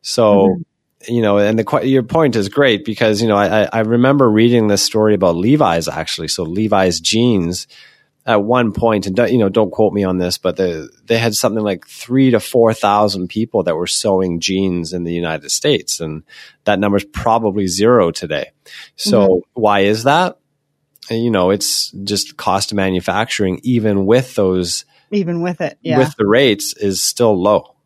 So, 0.00 0.48
mm-hmm. 0.48 1.12
you 1.12 1.20
know, 1.20 1.36
and 1.38 1.58
the 1.58 1.80
your 1.84 2.02
point 2.02 2.36
is 2.36 2.48
great 2.48 2.84
because, 2.84 3.20
you 3.20 3.28
know, 3.28 3.36
I 3.36 3.68
I 3.72 3.80
remember 3.80 4.30
reading 4.30 4.68
this 4.68 4.82
story 4.82 5.14
about 5.14 5.36
Levi's 5.36 5.88
actually. 5.88 6.28
So 6.28 6.44
Levi's 6.44 7.00
jeans 7.00 7.66
at 8.24 8.42
one 8.42 8.72
point, 8.72 9.06
and 9.06 9.18
you 9.30 9.38
know, 9.38 9.48
don't 9.48 9.72
quote 9.72 9.92
me 9.92 10.04
on 10.04 10.18
this, 10.18 10.38
but 10.38 10.56
the, 10.56 10.88
they 11.06 11.18
had 11.18 11.34
something 11.34 11.62
like 11.62 11.86
three 11.86 12.30
to 12.30 12.38
four 12.40 12.72
thousand 12.72 13.28
people 13.28 13.64
that 13.64 13.74
were 13.74 13.86
sewing 13.86 14.38
jeans 14.38 14.92
in 14.92 15.04
the 15.04 15.12
United 15.12 15.50
States, 15.50 16.00
and 16.00 16.22
that 16.64 16.78
number 16.78 16.98
is 16.98 17.04
probably 17.04 17.66
zero 17.66 18.10
today. 18.10 18.52
So 18.96 19.28
mm-hmm. 19.28 19.60
why 19.60 19.80
is 19.80 20.04
that? 20.04 20.38
You 21.10 21.30
know, 21.32 21.50
it's 21.50 21.90
just 21.90 22.36
cost 22.36 22.70
of 22.70 22.76
manufacturing, 22.76 23.60
even 23.64 24.06
with 24.06 24.36
those, 24.36 24.84
even 25.12 25.42
with 25.42 25.60
it, 25.60 25.78
yeah. 25.82 25.98
with 25.98 26.14
the 26.16 26.26
rates, 26.26 26.74
is 26.76 27.02
still 27.02 27.40
low. 27.40 27.76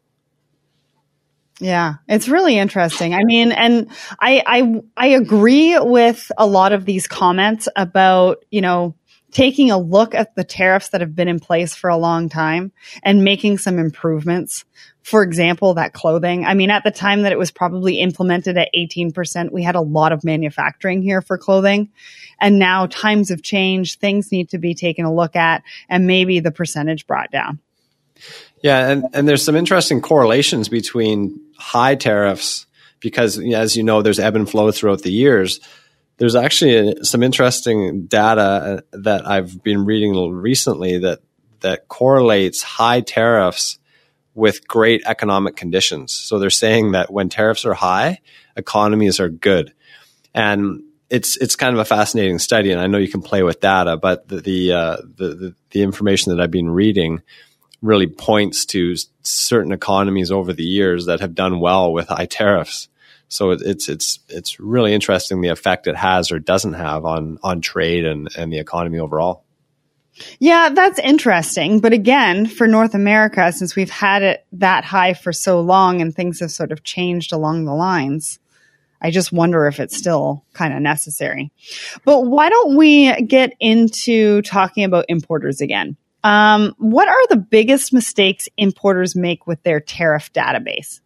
Yeah, 1.59 1.95
it's 2.07 2.29
really 2.29 2.59
interesting. 2.59 3.15
I 3.15 3.25
mean, 3.25 3.51
and 3.51 3.89
I 4.21 4.43
I 4.47 4.83
I 4.97 5.07
agree 5.09 5.79
with 5.79 6.31
a 6.37 6.47
lot 6.47 6.73
of 6.73 6.85
these 6.85 7.09
comments 7.09 7.67
about 7.77 8.45
you 8.51 8.61
know 8.61 8.95
taking 9.37 9.71
a 9.71 9.77
look 9.77 10.15
at 10.15 10.35
the 10.35 10.45
tariffs 10.45 10.89
that 10.89 11.03
have 11.03 11.15
been 11.15 11.29
in 11.29 11.39
place 11.39 11.75
for 11.75 11.91
a 11.91 11.97
long 11.99 12.31
time 12.31 12.73
and 13.03 13.23
making 13.23 13.59
some 13.59 13.79
improvements. 13.79 14.65
For 15.03 15.23
example, 15.23 15.75
that 15.75 15.93
clothing. 15.93 16.47
I 16.47 16.55
mean, 16.55 16.71
at 16.71 16.85
the 16.85 16.91
time 16.91 17.21
that 17.21 17.33
it 17.33 17.39
was 17.39 17.51
probably 17.51 18.01
implemented 18.01 18.57
at 18.57 18.71
18%, 18.75 19.53
we 19.53 19.63
had 19.63 19.75
a 19.75 19.83
lot 19.83 20.13
of 20.13 20.25
manufacturing 20.25 21.03
here 21.03 21.21
for 21.21 21.37
clothing. 21.37 21.91
And 22.41 22.59
now 22.59 22.87
times 22.87 23.29
have 23.29 23.43
changed. 23.43 24.01
Things 24.01 24.33
need 24.33 24.49
to 24.51 24.59
be 24.59 24.75
taken 24.75 25.05
a 25.05 25.15
look 25.15 25.37
at 25.37 25.63
and 25.87 26.07
maybe 26.07 26.41
the 26.41 26.51
percentage 26.51 27.07
brought 27.07 27.31
down. 27.31 27.59
Yeah. 28.63 28.89
And, 28.89 29.05
and 29.13 29.29
there's 29.29 29.45
some 29.45 29.55
interesting 29.55 30.01
correlations 30.01 30.71
between 30.71 31.39
high 31.59 31.97
tariffs 31.97 32.65
because, 33.01 33.39
as 33.39 33.77
you 33.77 33.83
know, 33.83 34.01
there's 34.01 34.19
ebb 34.19 34.35
and 34.35 34.49
flow 34.49 34.71
throughout 34.71 35.03
the 35.03 35.13
years 35.13 35.61
there's 36.19 36.35
actually 36.35 37.05
some 37.05 37.23
interesting 37.23 38.07
data 38.07 38.41
uh, 38.43 38.81
that 38.93 39.27
I've 39.27 39.63
been 39.63 39.85
reading 39.85 40.15
recently 40.31 40.99
that 40.99 41.21
that 41.61 41.89
correlates 41.89 42.63
high 42.63 43.01
tariffs 43.01 43.79
with 44.35 44.69
great 44.69 45.03
economic 45.07 45.57
conditions. 45.57 46.13
So 46.13 46.39
they're 46.39 46.51
saying 46.51 46.93
that 46.93 47.11
when 47.13 47.29
tariffs 47.29 47.65
are 47.65 47.75
high, 47.75 48.19
economies 48.57 49.19
are 49.21 49.29
good, 49.29 49.73
and 50.35 50.83
it's 51.11 51.37
it's 51.37 51.57
kind 51.57 51.75
of 51.75 51.81
a 51.81 51.85
fascinating 51.85 52.39
study. 52.39 52.71
And 52.71 52.81
I 52.81 52.87
know 52.87 52.99
you 52.99 53.09
can 53.09 53.23
play 53.23 53.43
with 53.43 53.61
data, 53.61 53.97
but 53.97 54.29
the 54.29 54.41
the, 54.41 54.73
uh, 54.73 54.97
the, 55.17 55.29
the 55.35 55.55
the 55.71 55.83
information 55.83 56.35
that 56.35 56.43
I've 56.43 56.51
been 56.51 56.71
reading 56.71 57.23
really 57.83 58.07
points 58.07 58.65
to 58.67 58.97
certain 59.23 59.73
economies 59.73 60.31
over 60.31 60.53
the 60.53 60.65
years 60.65 61.07
that 61.07 61.21
have 61.21 61.35
done 61.35 61.61
well 61.61 61.93
with 61.93 62.09
high 62.09 62.27
tariffs. 62.27 62.89
So 63.29 63.51
it's 63.51 63.89
it's 63.89 64.21
it's 64.29 64.61
really 64.61 64.95
interesting 64.95 65.41
the 65.41 65.49
effect 65.49 65.87
it 65.87 65.97
has 65.97 66.31
or 66.31 66.39
doesn't 66.39 66.75
have 66.75 67.05
on 67.05 67.39
on 67.43 67.61
trade 67.61 68.05
and, 68.05 68.29
and 68.37 68.53
the 68.53 68.59
economy 68.59 68.99
overall. 68.99 69.45
Yeah, 70.39 70.71
that's 70.71 70.99
interesting. 70.99 71.81
But 71.81 71.93
again, 71.93 72.47
for 72.47 72.67
North 72.67 72.95
America, 72.95 73.53
since 73.53 73.77
we've 73.77 73.91
had 73.91 74.23
it 74.23 74.47
that 74.53 74.85
high 74.85 75.15
for 75.15 75.33
so 75.33 75.61
long 75.61 76.01
and 76.01 76.15
things 76.15 76.41
have 76.41 76.51
sort 76.51 76.73
of 76.73 76.85
changed 76.85 77.33
along 77.33 77.65
the 77.65 77.75
lines, 77.75 78.39
I 79.01 79.11
just 79.11 79.33
wonder 79.33 79.67
if 79.67 79.79
it's 79.81 79.97
still 79.97 80.45
kind 80.55 80.73
of 80.73 80.81
necessary. 80.81 81.53
But 82.05 82.23
why 82.23 82.49
don't 82.49 82.77
we 82.77 83.15
get 83.23 83.53
into 83.61 84.43
talking 84.43 84.85
about 84.85 85.07
importers 85.09 85.61
again? 85.61 85.97
Um, 86.25 86.75
what 86.79 87.09
are 87.09 87.27
the 87.29 87.37
biggest 87.37 87.93
mistakes 87.93 88.49
importers 88.57 89.15
make 89.15 89.47
with 89.47 89.63
their 89.63 89.81
tariff 89.81 90.33
database? 90.33 91.01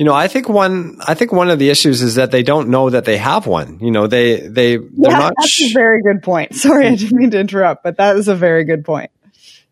You 0.00 0.06
know, 0.06 0.14
I 0.14 0.28
think 0.28 0.48
one. 0.48 0.96
I 1.06 1.12
think 1.12 1.30
one 1.30 1.50
of 1.50 1.58
the 1.58 1.68
issues 1.68 2.00
is 2.00 2.14
that 2.14 2.30
they 2.30 2.42
don't 2.42 2.70
know 2.70 2.88
that 2.88 3.04
they 3.04 3.18
have 3.18 3.46
one. 3.46 3.80
You 3.80 3.90
know, 3.90 4.06
they 4.06 4.48
they 4.48 4.78
they're 4.78 4.88
yeah, 4.94 5.18
not. 5.18 5.34
That's 5.36 5.50
sh- 5.50 5.72
a 5.72 5.74
very 5.74 6.00
good 6.00 6.22
point. 6.22 6.54
Sorry, 6.56 6.86
I 6.86 6.94
didn't 6.94 7.18
mean 7.18 7.30
to 7.32 7.38
interrupt, 7.38 7.84
but 7.84 7.98
that 7.98 8.16
is 8.16 8.26
a 8.26 8.34
very 8.34 8.64
good 8.64 8.82
point. 8.82 9.10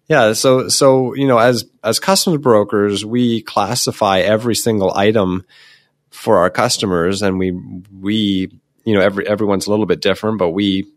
Yeah. 0.07 0.35
So 0.35 0.69
so 0.69 1.15
you 1.15 1.27
know, 1.27 1.39
as 1.39 1.65
as 1.83 1.99
customs 1.99 2.37
brokers, 2.43 3.07
we 3.07 3.41
classify 3.41 4.19
every 4.19 4.55
single 4.55 4.93
item 4.95 5.47
for 6.11 6.37
our 6.37 6.51
customers, 6.51 7.23
and 7.23 7.39
we 7.39 7.53
we 7.99 8.53
you 8.85 8.93
know 8.93 9.01
every 9.01 9.27
everyone's 9.27 9.67
a 9.67 9.71
little 9.71 9.87
bit 9.87 10.03
different, 10.03 10.39
but 10.39 10.51
we 10.51 10.93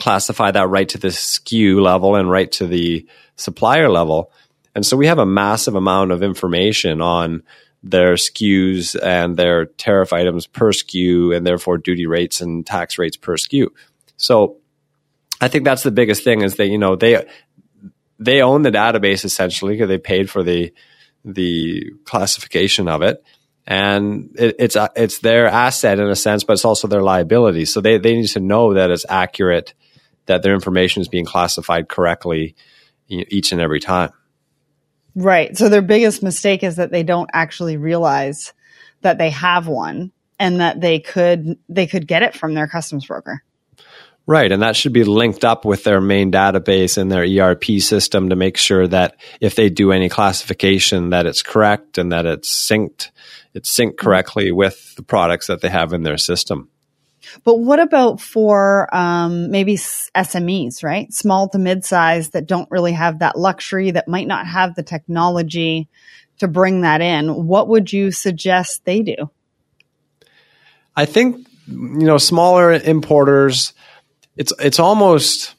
classify 0.00 0.50
that 0.50 0.68
right 0.68 0.90
to 0.90 0.98
the 0.98 1.08
SKU 1.08 1.80
level 1.80 2.14
and 2.14 2.30
right 2.30 2.52
to 2.52 2.66
the 2.66 3.06
supplier 3.36 3.88
level, 3.88 4.30
and 4.74 4.84
so 4.84 4.98
we 4.98 5.06
have 5.06 5.18
a 5.18 5.24
massive 5.24 5.76
amount 5.76 6.12
of 6.12 6.22
information 6.22 7.00
on 7.00 7.42
their 7.84 8.14
SKUs 8.14 8.96
and 9.00 9.36
their 9.36 9.66
tariff 9.66 10.14
items 10.14 10.46
per 10.46 10.72
SKU 10.72 11.36
and 11.36 11.46
therefore 11.46 11.76
duty 11.76 12.06
rates 12.06 12.40
and 12.40 12.66
tax 12.66 12.98
rates 12.98 13.18
per 13.18 13.36
SKU. 13.36 13.68
So 14.16 14.56
I 15.38 15.48
think 15.48 15.64
that's 15.64 15.82
the 15.82 15.90
biggest 15.90 16.24
thing 16.24 16.40
is 16.40 16.56
that, 16.56 16.68
you 16.68 16.78
know, 16.78 16.96
they, 16.96 17.26
they 18.18 18.40
own 18.40 18.62
the 18.62 18.70
database 18.70 19.26
essentially 19.26 19.74
because 19.74 19.88
they 19.88 19.98
paid 19.98 20.30
for 20.30 20.42
the, 20.42 20.72
the 21.26 21.92
classification 22.06 22.88
of 22.88 23.02
it. 23.02 23.22
And 23.66 24.34
it, 24.38 24.56
it's, 24.58 24.76
it's 24.96 25.18
their 25.18 25.46
asset 25.46 25.98
in 25.98 26.08
a 26.08 26.16
sense, 26.16 26.42
but 26.42 26.54
it's 26.54 26.64
also 26.64 26.88
their 26.88 27.02
liability. 27.02 27.66
So 27.66 27.82
they, 27.82 27.98
they 27.98 28.14
need 28.14 28.28
to 28.28 28.40
know 28.40 28.74
that 28.74 28.90
it's 28.90 29.04
accurate, 29.06 29.74
that 30.24 30.42
their 30.42 30.54
information 30.54 31.02
is 31.02 31.08
being 31.08 31.26
classified 31.26 31.90
correctly 31.90 32.56
each 33.08 33.52
and 33.52 33.60
every 33.60 33.80
time. 33.80 34.10
Right. 35.14 35.56
So 35.56 35.68
their 35.68 35.82
biggest 35.82 36.22
mistake 36.22 36.62
is 36.62 36.76
that 36.76 36.90
they 36.90 37.02
don't 37.02 37.30
actually 37.32 37.76
realize 37.76 38.52
that 39.02 39.18
they 39.18 39.30
have 39.30 39.68
one 39.68 40.12
and 40.38 40.60
that 40.60 40.80
they 40.80 40.98
could 40.98 41.58
they 41.68 41.86
could 41.86 42.06
get 42.06 42.22
it 42.22 42.34
from 42.34 42.54
their 42.54 42.66
customs 42.66 43.06
broker. 43.06 43.42
Right, 44.26 44.50
and 44.50 44.62
that 44.62 44.74
should 44.74 44.94
be 44.94 45.04
linked 45.04 45.44
up 45.44 45.66
with 45.66 45.84
their 45.84 46.00
main 46.00 46.32
database 46.32 46.96
and 46.96 47.12
their 47.12 47.24
ERP 47.24 47.64
system 47.80 48.30
to 48.30 48.36
make 48.36 48.56
sure 48.56 48.88
that 48.88 49.16
if 49.38 49.54
they 49.54 49.68
do 49.68 49.92
any 49.92 50.08
classification 50.08 51.10
that 51.10 51.26
it's 51.26 51.42
correct 51.42 51.98
and 51.98 52.10
that 52.10 52.24
it's 52.24 52.50
synced 52.50 53.10
it's 53.52 53.74
synced 53.74 53.98
correctly 53.98 54.50
with 54.50 54.96
the 54.96 55.02
products 55.02 55.46
that 55.46 55.60
they 55.60 55.68
have 55.68 55.92
in 55.92 56.02
their 56.02 56.18
system. 56.18 56.68
But 57.44 57.56
what 57.56 57.80
about 57.80 58.20
for 58.20 58.94
um, 58.94 59.50
maybe 59.50 59.76
SMEs, 59.76 60.82
right? 60.82 61.12
Small 61.12 61.48
to 61.50 61.58
mid 61.58 61.84
size 61.84 62.30
that 62.30 62.46
don't 62.46 62.70
really 62.70 62.92
have 62.92 63.20
that 63.20 63.38
luxury, 63.38 63.90
that 63.92 64.08
might 64.08 64.26
not 64.26 64.46
have 64.46 64.74
the 64.74 64.82
technology 64.82 65.88
to 66.38 66.48
bring 66.48 66.82
that 66.82 67.00
in. 67.00 67.46
What 67.46 67.68
would 67.68 67.92
you 67.92 68.10
suggest 68.10 68.84
they 68.84 69.02
do? 69.02 69.30
I 70.96 71.06
think 71.06 71.46
you 71.66 72.06
know 72.06 72.18
smaller 72.18 72.72
importers. 72.72 73.72
It's 74.36 74.52
it's 74.58 74.78
almost 74.78 75.53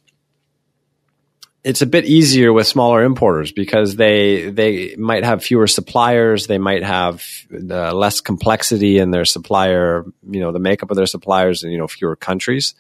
it's 1.66 1.82
a 1.82 1.88
bit 1.88 2.06
easier 2.06 2.54
with 2.54 2.68
smaller 2.68 3.04
importers 3.04 3.52
because 3.52 3.96
they 3.96 4.52
they 4.52 4.96
might 4.98 5.24
have 5.24 5.44
fewer 5.44 5.66
suppliers, 5.66 6.46
they 6.46 6.60
might 6.60 6.84
have 6.84 7.26
uh, 7.52 7.92
less 7.92 8.22
complexity 8.22 9.00
in 9.00 9.10
their 9.10 9.26
supplier, 9.26 10.06
you 10.30 10.40
know, 10.40 10.52
the 10.52 10.60
makeup 10.60 10.92
of 10.92 10.96
their 10.96 11.08
suppliers, 11.08 11.64
and 11.64 11.72
you 11.72 11.80
know, 11.80 11.88
fewer 11.88 12.16
countries. 12.16 12.76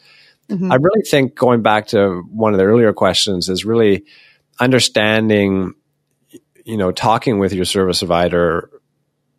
Mm-hmm. 0.49 0.71
I 0.71 0.75
really 0.75 1.01
think 1.01 1.33
going 1.33 1.63
back 1.63 1.87
to 1.87 2.21
one 2.31 2.53
of 2.53 2.59
the 2.59 2.65
earlier 2.65 2.93
questions 2.93 3.49
is 3.49 3.65
really 3.65 4.05
understanding, 4.59 5.73
you 6.63 6.77
know, 6.77 6.91
talking 6.91 7.39
with 7.39 7.53
your 7.53 7.65
service 7.65 7.99
provider 7.99 8.69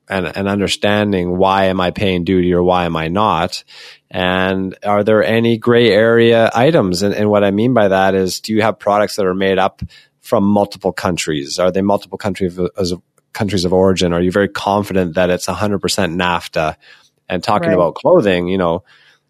and, 0.08 0.36
and 0.36 0.48
understanding 0.48 1.36
why 1.36 1.64
am 1.64 1.80
I 1.80 1.90
paying 1.90 2.24
duty 2.24 2.52
or 2.52 2.62
why 2.62 2.84
am 2.84 2.96
I 2.96 3.08
not? 3.08 3.64
And 4.10 4.76
are 4.84 5.02
there 5.02 5.24
any 5.24 5.58
gray 5.58 5.90
area 5.90 6.50
items? 6.54 7.02
And, 7.02 7.14
and 7.14 7.28
what 7.28 7.44
I 7.44 7.50
mean 7.50 7.74
by 7.74 7.88
that 7.88 8.14
is, 8.14 8.40
do 8.40 8.52
you 8.52 8.62
have 8.62 8.78
products 8.78 9.16
that 9.16 9.26
are 9.26 9.34
made 9.34 9.58
up 9.58 9.82
from 10.20 10.44
multiple 10.44 10.92
countries? 10.92 11.58
Are 11.58 11.70
they 11.70 11.82
multiple 11.82 12.18
countries 12.18 12.58
of, 12.58 13.02
countries 13.32 13.64
of 13.64 13.72
origin? 13.72 14.12
Are 14.12 14.22
you 14.22 14.32
very 14.32 14.48
confident 14.48 15.14
that 15.14 15.30
it's 15.30 15.46
100% 15.46 15.80
NAFTA? 15.80 16.76
And 17.28 17.42
talking 17.42 17.68
right. 17.68 17.74
about 17.74 17.96
clothing, 17.96 18.46
you 18.46 18.58
know, 18.58 18.84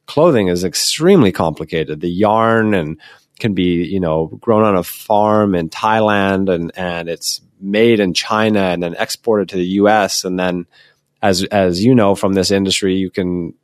clothing 0.07 0.49
is 0.49 0.65
extremely 0.65 1.33
complicated. 1.33 2.01
The 2.01 2.11
yarn 2.11 2.75
and 2.75 3.01
can 3.39 3.55
be, 3.55 3.85
you 3.85 4.01
know, 4.01 4.27
grown 4.27 4.63
on 4.63 4.77
a 4.77 4.83
farm 4.83 5.55
in 5.55 5.71
Thailand 5.71 6.53
and, 6.53 6.73
and 6.77 7.09
it's 7.09 7.41
made 7.61 8.01
in 8.01 8.15
China 8.15 8.61
and 8.61 8.83
then 8.83 8.95
exported 8.99 9.49
to 9.51 9.57
the 9.57 9.67
US. 9.81 10.25
And 10.25 10.39
then 10.39 10.67
as, 11.23 11.45
as 11.45 11.85
you 11.85 11.95
know, 11.95 12.15
from 12.15 12.35
this 12.35 12.51
industry, 12.51 12.97
you 12.97 13.11
can 13.11 13.55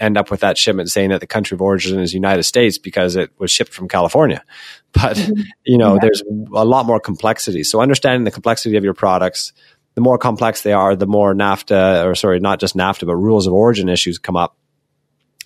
end 0.00 0.18
up 0.18 0.30
with 0.30 0.40
that 0.40 0.58
shipment 0.58 0.90
saying 0.90 1.10
that 1.10 1.20
the 1.20 1.26
country 1.26 1.54
of 1.54 1.62
origin 1.62 2.00
is 2.00 2.12
United 2.12 2.42
States 2.42 2.76
because 2.76 3.14
it 3.16 3.30
was 3.38 3.50
shipped 3.50 3.72
from 3.72 3.88
California. 3.88 4.42
But, 4.94 5.16
mm-hmm. 5.16 5.40
you 5.64 5.78
know, 5.78 5.94
yeah. 5.94 6.00
there's 6.02 6.22
a 6.52 6.66
lot 6.66 6.84
more 6.84 7.00
complexity. 7.00 7.64
So 7.64 7.80
understanding 7.80 8.24
the 8.24 8.30
complexity 8.30 8.76
of 8.76 8.84
your 8.84 8.92
products, 8.92 9.54
the 9.94 10.02
more 10.02 10.18
complex 10.18 10.60
they 10.60 10.74
are, 10.74 10.94
the 10.94 11.06
more 11.06 11.32
NAFTA, 11.32 12.04
or 12.04 12.14
sorry, 12.14 12.40
not 12.40 12.60
just 12.60 12.76
NAFTA, 12.76 13.06
but 13.06 13.16
rules 13.16 13.46
of 13.46 13.54
origin 13.54 13.88
issues 13.88 14.18
come 14.18 14.36
up. 14.36 14.54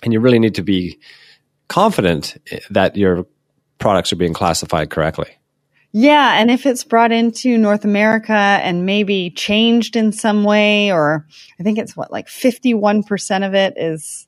And 0.03 0.11
you 0.11 0.19
really 0.19 0.39
need 0.39 0.55
to 0.55 0.63
be 0.63 0.99
confident 1.69 2.35
that 2.69 2.97
your 2.97 3.25
products 3.79 4.11
are 4.11 4.17
being 4.17 4.33
classified 4.33 4.89
correctly. 4.89 5.37
Yeah, 5.93 6.39
and 6.39 6.51
if 6.51 6.65
it's 6.65 6.83
brought 6.83 7.11
into 7.11 7.57
North 7.57 7.85
America 7.85 8.33
and 8.33 8.85
maybe 8.85 9.29
changed 9.29 9.95
in 9.95 10.11
some 10.11 10.43
way, 10.43 10.91
or 10.91 11.25
I 11.59 11.63
think 11.63 11.77
it's 11.77 11.95
what 11.95 12.11
like 12.11 12.27
fifty 12.27 12.73
one 12.73 13.03
percent 13.03 13.43
of 13.43 13.53
it 13.53 13.75
is 13.77 14.27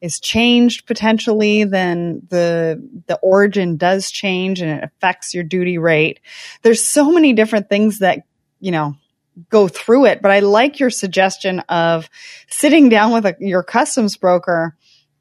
is 0.00 0.18
changed 0.18 0.86
potentially, 0.86 1.64
then 1.64 2.22
the 2.30 2.82
the 3.06 3.16
origin 3.16 3.76
does 3.76 4.10
change 4.10 4.60
and 4.60 4.70
it 4.70 4.84
affects 4.84 5.34
your 5.34 5.44
duty 5.44 5.76
rate. 5.76 6.20
There's 6.62 6.82
so 6.82 7.12
many 7.12 7.32
different 7.32 7.68
things 7.68 7.98
that 7.98 8.20
you 8.58 8.72
know 8.72 8.96
go 9.50 9.68
through 9.68 10.06
it, 10.06 10.22
but 10.22 10.30
I 10.30 10.40
like 10.40 10.80
your 10.80 10.90
suggestion 10.90 11.60
of 11.68 12.08
sitting 12.48 12.88
down 12.88 13.12
with 13.12 13.26
a, 13.26 13.36
your 13.38 13.62
customs 13.62 14.16
broker, 14.16 14.74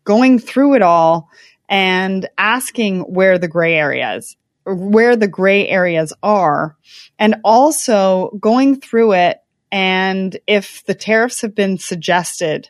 going 0.05 0.39
through 0.39 0.75
it 0.75 0.81
all, 0.81 1.29
and 1.67 2.27
asking 2.37 3.01
where 3.01 3.37
the 3.37 3.49
gray 3.49 3.75
areas 3.75 4.37
where 4.67 5.15
the 5.15 5.27
gray 5.27 5.67
areas 5.67 6.13
are 6.21 6.75
and 7.17 7.35
also 7.43 8.31
going 8.39 8.79
through 8.79 9.13
it 9.13 9.39
and 9.71 10.37
if 10.47 10.85
the 10.85 10.95
tariffs 10.95 11.41
have 11.41 11.55
been 11.55 11.77
suggested 11.77 12.69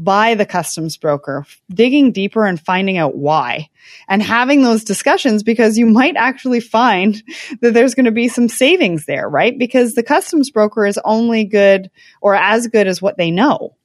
by 0.00 0.34
the 0.34 0.46
customs 0.46 0.96
broker, 0.96 1.44
digging 1.68 2.10
deeper 2.10 2.46
and 2.46 2.58
finding 2.58 2.96
out 2.96 3.16
why 3.16 3.68
and 4.08 4.22
having 4.22 4.62
those 4.62 4.82
discussions 4.82 5.42
because 5.42 5.76
you 5.76 5.84
might 5.84 6.16
actually 6.16 6.60
find 6.60 7.22
that 7.60 7.74
there's 7.74 7.94
going 7.94 8.06
to 8.06 8.10
be 8.10 8.26
some 8.26 8.48
savings 8.48 9.04
there, 9.04 9.28
right? 9.28 9.58
Because 9.58 9.94
the 9.94 10.02
customs 10.02 10.50
broker 10.50 10.86
is 10.86 10.98
only 11.04 11.44
good 11.44 11.90
or 12.22 12.34
as 12.34 12.66
good 12.68 12.86
as 12.86 13.02
what 13.02 13.18
they 13.18 13.30
know. 13.30 13.76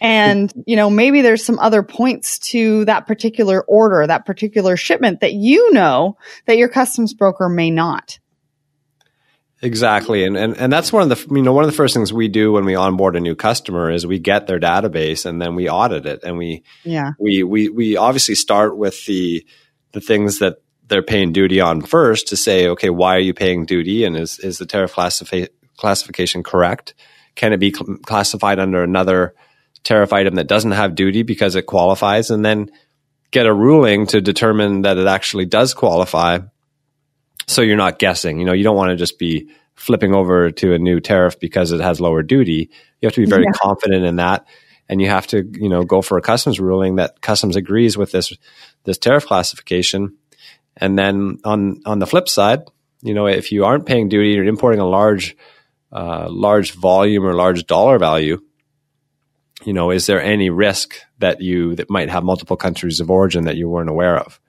And, 0.00 0.52
you 0.66 0.76
know, 0.76 0.90
maybe 0.90 1.22
there's 1.22 1.44
some 1.44 1.58
other 1.58 1.82
points 1.82 2.38
to 2.50 2.84
that 2.86 3.06
particular 3.06 3.62
order, 3.62 4.06
that 4.06 4.26
particular 4.26 4.76
shipment 4.76 5.20
that 5.20 5.32
you 5.32 5.72
know 5.72 6.16
that 6.46 6.56
your 6.56 6.68
customs 6.68 7.14
broker 7.14 7.48
may 7.48 7.70
not. 7.70 8.18
Exactly. 9.62 10.24
And, 10.24 10.36
and, 10.38 10.56
and 10.56 10.72
that's 10.72 10.90
one 10.92 11.02
of 11.02 11.08
the, 11.10 11.34
you 11.34 11.42
know, 11.42 11.52
one 11.52 11.64
of 11.64 11.70
the 11.70 11.76
first 11.76 11.92
things 11.92 12.12
we 12.12 12.28
do 12.28 12.52
when 12.52 12.64
we 12.64 12.74
onboard 12.74 13.14
a 13.14 13.20
new 13.20 13.34
customer 13.34 13.90
is 13.90 14.06
we 14.06 14.18
get 14.18 14.46
their 14.46 14.58
database 14.58 15.26
and 15.26 15.40
then 15.40 15.54
we 15.54 15.68
audit 15.68 16.06
it. 16.06 16.20
And 16.22 16.38
we, 16.38 16.62
yeah, 16.82 17.12
we, 17.18 17.42
we, 17.42 17.68
we 17.68 17.96
obviously 17.96 18.34
start 18.34 18.76
with 18.76 19.04
the, 19.04 19.46
the 19.92 20.00
things 20.00 20.38
that 20.38 20.62
they're 20.86 21.02
paying 21.02 21.32
duty 21.32 21.60
on 21.60 21.82
first 21.82 22.28
to 22.28 22.36
say, 22.36 22.68
okay, 22.68 22.88
why 22.88 23.16
are 23.16 23.20
you 23.20 23.34
paying 23.34 23.66
duty? 23.66 24.04
And 24.04 24.16
is, 24.16 24.38
is 24.38 24.56
the 24.56 24.66
tariff 24.66 24.94
classifi- 24.94 25.50
classification 25.76 26.42
correct? 26.42 26.94
Can 27.34 27.52
it 27.52 27.58
be 27.58 27.72
cl- 27.72 27.98
classified 27.98 28.58
under 28.58 28.82
another 28.82 29.34
tariff 29.84 30.12
item 30.12 30.34
that 30.34 30.46
doesn't 30.46 30.72
have 30.72 30.94
duty 30.94 31.22
because 31.22 31.54
it 31.54 31.66
qualifies 31.66 32.30
and 32.30 32.44
then 32.44 32.70
get 33.30 33.46
a 33.46 33.54
ruling 33.54 34.06
to 34.06 34.20
determine 34.20 34.82
that 34.82 34.98
it 34.98 35.06
actually 35.06 35.46
does 35.46 35.74
qualify. 35.74 36.38
So 37.46 37.62
you're 37.62 37.76
not 37.76 37.98
guessing 37.98 38.38
you 38.38 38.44
know 38.44 38.52
you 38.52 38.64
don't 38.64 38.76
want 38.76 38.90
to 38.90 38.96
just 38.96 39.18
be 39.18 39.50
flipping 39.74 40.14
over 40.14 40.50
to 40.50 40.74
a 40.74 40.78
new 40.78 41.00
tariff 41.00 41.40
because 41.40 41.72
it 41.72 41.80
has 41.80 42.00
lower 42.00 42.22
duty. 42.22 42.70
You 43.00 43.06
have 43.06 43.14
to 43.14 43.22
be 43.22 43.30
very 43.30 43.44
yeah. 43.44 43.52
confident 43.52 44.04
in 44.04 44.16
that 44.16 44.46
and 44.88 45.00
you 45.00 45.08
have 45.08 45.26
to 45.28 45.48
you 45.52 45.68
know 45.68 45.84
go 45.84 46.02
for 46.02 46.18
a 46.18 46.22
customs 46.22 46.60
ruling 46.60 46.96
that 46.96 47.20
customs 47.20 47.56
agrees 47.56 47.96
with 47.96 48.12
this 48.12 48.32
this 48.84 48.98
tariff 48.98 49.26
classification. 49.26 50.16
And 50.76 50.98
then 50.98 51.38
on 51.44 51.80
on 51.86 51.98
the 51.98 52.06
flip 52.06 52.28
side 52.28 52.62
you 53.02 53.14
know 53.14 53.26
if 53.26 53.52
you 53.52 53.64
aren't 53.64 53.86
paying 53.86 54.08
duty 54.08 54.30
you're 54.30 54.44
importing 54.44 54.80
a 54.80 54.86
large 54.86 55.36
uh, 55.92 56.28
large 56.28 56.72
volume 56.72 57.24
or 57.24 57.34
large 57.34 57.66
dollar 57.66 57.98
value 57.98 58.40
you 59.64 59.72
know, 59.72 59.90
is 59.90 60.06
there 60.06 60.22
any 60.22 60.50
risk 60.50 60.94
that 61.18 61.40
you 61.40 61.74
that 61.76 61.90
might 61.90 62.08
have 62.08 62.24
multiple 62.24 62.56
countries 62.56 63.00
of 63.00 63.10
origin 63.10 63.44
that 63.44 63.56
you 63.56 63.68
weren't 63.68 63.90
aware 63.90 64.18
of? 64.18 64.40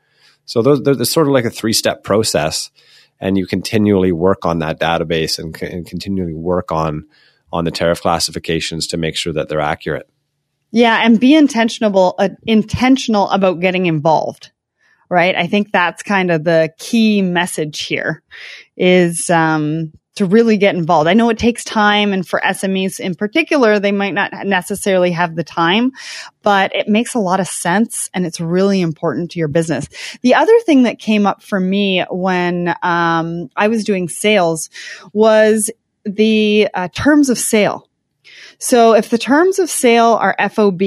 So 0.46 0.62
those 0.62 0.82
there's 0.84 1.12
sort 1.12 1.28
of 1.28 1.34
like 1.34 1.46
a 1.46 1.50
three 1.50 1.74
step 1.74 2.04
process, 2.04 2.72
and 3.20 3.38
you 3.38 3.46
continually 3.46 4.12
work 4.12 4.46
on 4.46 4.60
that 4.60 4.80
database 4.80 5.40
and, 5.40 5.60
and 5.62 5.86
continually 5.86 6.34
work 6.34 6.72
on 6.72 7.08
on 7.54 7.66
the 7.66 7.72
tariff 7.72 8.02
classifications 8.02 8.88
to 8.88 8.98
make 8.98 9.16
sure 9.16 9.34
that 9.34 9.50
they're 9.50 9.60
accurate. 9.60 10.10
Yeah, 10.72 11.02
and 11.04 11.20
be 11.20 11.36
intentional 11.36 12.16
uh, 12.18 12.30
intentional 12.44 13.30
about 13.30 13.60
getting 13.60 13.86
involved. 13.86 14.52
Right? 15.10 15.36
I 15.36 15.48
think 15.48 15.74
that's 15.74 16.04
kind 16.04 16.32
of 16.32 16.46
the 16.46 16.74
key 16.78 17.22
message 17.22 17.82
here 17.82 18.24
is 18.78 19.30
um, 19.30 19.92
to 20.16 20.26
really 20.26 20.58
get 20.58 20.76
involved. 20.76 21.08
I 21.08 21.14
know 21.14 21.30
it 21.30 21.38
takes 21.38 21.64
time 21.64 22.12
and 22.12 22.28
for 22.28 22.42
SMEs 22.42 23.00
in 23.00 23.16
particular, 23.16 23.80
they 23.80 23.92
might 23.92 24.14
not 24.14 24.32
necessarily 24.46 25.12
have 25.12 25.36
the 25.36 25.44
time, 25.44 25.92
but 26.44 26.76
it 26.76 26.88
makes 26.88 27.14
a 27.14 27.20
lot 27.20 27.40
of 27.40 27.48
sense 27.48 28.10
and 28.14 28.26
it's 28.26 28.42
really 28.42 28.82
important 28.82 29.32
to 29.32 29.40
your 29.40 29.48
business. 29.48 29.88
The 30.22 30.36
other 30.36 30.58
thing 30.66 30.84
that 30.84 31.00
came 31.00 31.26
up 31.26 31.42
for 31.42 31.60
me 31.60 32.04
when 32.10 32.76
um, 32.84 33.50
I 33.56 33.70
was 33.70 33.84
doing 33.84 34.10
sales 34.10 34.70
was 35.14 35.72
the 36.04 36.68
uh, 36.74 36.90
terms 36.94 37.30
of 37.30 37.38
sale. 37.38 37.88
So 38.58 38.94
if 38.94 39.10
the 39.10 39.18
terms 39.18 39.60
of 39.60 39.70
sale 39.70 40.18
are 40.22 40.36
FOB, 40.50 40.82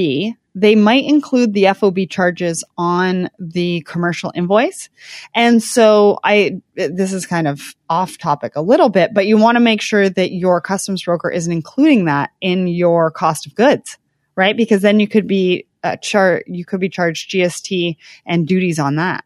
they 0.55 0.75
might 0.75 1.05
include 1.05 1.53
the 1.53 1.67
FOB 1.75 2.09
charges 2.09 2.63
on 2.79 3.29
the 3.39 3.81
commercial 3.83 4.33
invoice. 4.35 4.89
And 5.35 5.63
so 5.63 6.19
I, 6.23 6.61
this 6.75 7.13
is 7.13 7.27
kind 7.27 7.49
of 7.49 7.75
off 7.91 8.19
topic 8.19 8.53
a 8.55 8.61
little 8.61 8.89
bit, 8.89 9.13
but 9.13 9.27
you 9.27 9.37
want 9.37 9.57
to 9.57 9.61
make 9.61 9.81
sure 9.81 10.09
that 10.09 10.33
your 10.33 10.61
customs 10.61 11.03
broker 11.03 11.31
isn't 11.31 11.53
including 11.53 12.05
that 12.05 12.31
in 12.41 12.69
your 12.69 13.11
cost 13.11 13.47
of 13.47 13.55
goods, 13.55 13.99
right? 14.37 14.57
Because 14.57 14.83
then 14.83 15.01
you 15.01 15.09
could 15.09 15.27
be 15.27 15.67
uh, 15.83 15.97
char- 15.97 16.43
you 16.47 16.65
could 16.65 16.81
be 16.81 16.89
charged 16.89 17.31
GST 17.31 17.97
and 18.25 18.47
duties 18.47 18.79
on 18.79 18.97
that. 18.97 19.25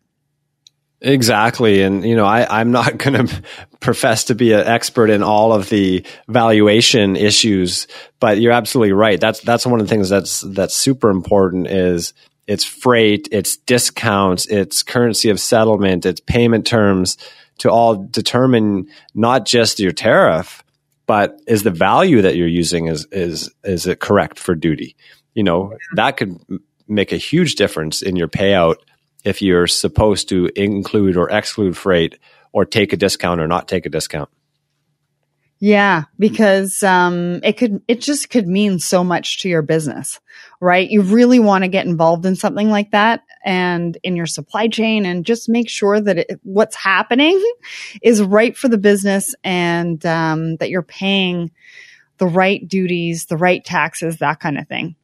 Exactly. 1.00 1.82
And, 1.82 2.04
you 2.04 2.16
know, 2.16 2.24
I, 2.24 2.60
I'm 2.60 2.72
not 2.72 2.98
going 2.98 3.26
to 3.26 3.42
profess 3.80 4.24
to 4.24 4.34
be 4.34 4.52
an 4.52 4.66
expert 4.66 5.10
in 5.10 5.22
all 5.22 5.52
of 5.52 5.68
the 5.68 6.04
valuation 6.28 7.16
issues, 7.16 7.86
but 8.20 8.40
you're 8.40 8.52
absolutely 8.52 8.92
right. 8.92 9.20
That's, 9.20 9.40
that's 9.40 9.66
one 9.66 9.80
of 9.80 9.86
the 9.86 9.90
things 9.90 10.08
that's, 10.08 10.40
that's 10.40 10.74
super 10.74 11.10
important 11.10 11.68
is 11.68 12.14
it's 12.46 12.64
freight, 12.64 13.28
it's 13.30 13.56
discounts, 13.56 14.46
it's 14.46 14.82
currency 14.82 15.30
of 15.30 15.38
settlement, 15.38 16.06
it's 16.06 16.20
payment 16.20 16.66
terms 16.66 17.16
to 17.58 17.70
all 17.70 17.94
determine 17.96 18.88
not 19.14 19.44
just 19.44 19.80
your 19.80 19.92
tariff, 19.92 20.64
but 21.06 21.40
is 21.46 21.62
the 21.62 21.70
value 21.70 22.22
that 22.22 22.36
you're 22.36 22.46
using 22.46 22.86
is, 22.86 23.06
is, 23.12 23.50
is 23.64 23.86
it 23.86 24.00
correct 24.00 24.38
for 24.38 24.54
duty? 24.54 24.96
You 25.34 25.42
know, 25.42 25.74
that 25.94 26.16
could 26.16 26.38
make 26.88 27.12
a 27.12 27.16
huge 27.16 27.54
difference 27.54 28.02
in 28.02 28.16
your 28.16 28.28
payout 28.28 28.76
if 29.28 29.42
you're 29.42 29.66
supposed 29.66 30.30
to 30.30 30.50
include 30.56 31.16
or 31.16 31.30
exclude 31.30 31.76
freight 31.76 32.18
or 32.52 32.64
take 32.64 32.94
a 32.94 32.96
discount 32.96 33.40
or 33.40 33.46
not 33.46 33.68
take 33.68 33.84
a 33.84 33.90
discount. 33.90 34.30
Yeah, 35.60 36.04
because 36.18 36.82
um, 36.82 37.40
it 37.42 37.58
could 37.58 37.82
it 37.88 38.00
just 38.00 38.30
could 38.30 38.46
mean 38.46 38.78
so 38.78 39.04
much 39.04 39.40
to 39.40 39.48
your 39.48 39.60
business, 39.60 40.20
right? 40.60 40.88
You 40.88 41.02
really 41.02 41.40
want 41.40 41.64
to 41.64 41.68
get 41.68 41.84
involved 41.84 42.24
in 42.24 42.36
something 42.36 42.70
like 42.70 42.92
that 42.92 43.24
and 43.44 43.98
in 44.04 44.14
your 44.14 44.26
supply 44.26 44.68
chain, 44.68 45.04
and 45.04 45.26
just 45.26 45.48
make 45.48 45.68
sure 45.68 46.00
that 46.00 46.18
it, 46.18 46.40
what's 46.44 46.76
happening 46.76 47.42
is 48.02 48.22
right 48.22 48.56
for 48.56 48.68
the 48.68 48.78
business 48.78 49.34
and 49.42 50.04
um, 50.06 50.56
that 50.56 50.70
you're 50.70 50.82
paying 50.82 51.50
the 52.18 52.28
right 52.28 52.66
duties, 52.66 53.26
the 53.26 53.36
right 53.36 53.64
taxes, 53.64 54.18
that 54.18 54.40
kind 54.40 54.58
of 54.58 54.68
thing. 54.68 54.94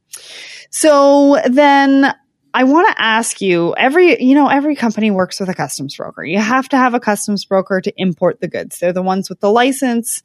So 0.70 1.40
then 1.46 2.14
I 2.54 2.62
want 2.62 2.86
to 2.88 3.02
ask 3.02 3.40
you 3.40 3.74
every, 3.74 4.22
you 4.22 4.36
know, 4.36 4.46
every 4.46 4.76
company 4.76 5.10
works 5.10 5.40
with 5.40 5.48
a 5.48 5.54
customs 5.54 5.96
broker. 5.96 6.24
You 6.24 6.38
have 6.38 6.68
to 6.68 6.76
have 6.76 6.94
a 6.94 7.00
customs 7.00 7.44
broker 7.44 7.80
to 7.80 7.92
import 7.96 8.40
the 8.40 8.46
goods. 8.46 8.78
They're 8.78 8.92
the 8.92 9.02
ones 9.02 9.28
with 9.28 9.40
the 9.40 9.50
license. 9.50 10.22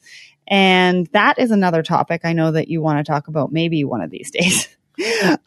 And 0.47 1.07
that 1.07 1.39
is 1.39 1.49
another 1.49 1.81
topic 1.81 2.21
I 2.23 2.33
know 2.33 2.51
that 2.51 2.67
you 2.67 2.81
want 2.81 3.03
to 3.03 3.11
talk 3.11 3.27
about 3.27 3.51
maybe 3.51 3.83
one 3.83 4.01
of 4.01 4.11
these 4.11 4.29
days. 4.31 4.69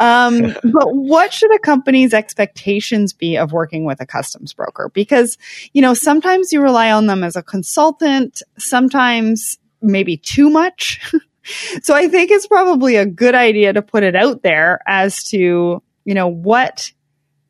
um, 0.00 0.56
but 0.64 0.92
what 0.92 1.32
should 1.32 1.54
a 1.54 1.60
company's 1.60 2.12
expectations 2.12 3.12
be 3.12 3.36
of 3.36 3.52
working 3.52 3.84
with 3.84 4.00
a 4.00 4.06
customs 4.06 4.52
broker? 4.52 4.90
Because, 4.92 5.38
you 5.72 5.82
know, 5.82 5.94
sometimes 5.94 6.50
you 6.52 6.60
rely 6.60 6.90
on 6.90 7.06
them 7.06 7.22
as 7.22 7.36
a 7.36 7.44
consultant, 7.44 8.42
sometimes 8.58 9.56
maybe 9.80 10.16
too 10.16 10.50
much. 10.50 11.00
so 11.82 11.94
I 11.94 12.08
think 12.08 12.32
it's 12.32 12.48
probably 12.48 12.96
a 12.96 13.06
good 13.06 13.36
idea 13.36 13.72
to 13.72 13.82
put 13.82 14.02
it 14.02 14.16
out 14.16 14.42
there 14.42 14.80
as 14.84 15.22
to 15.24 15.80
you 16.04 16.14
know, 16.14 16.28
what 16.28 16.92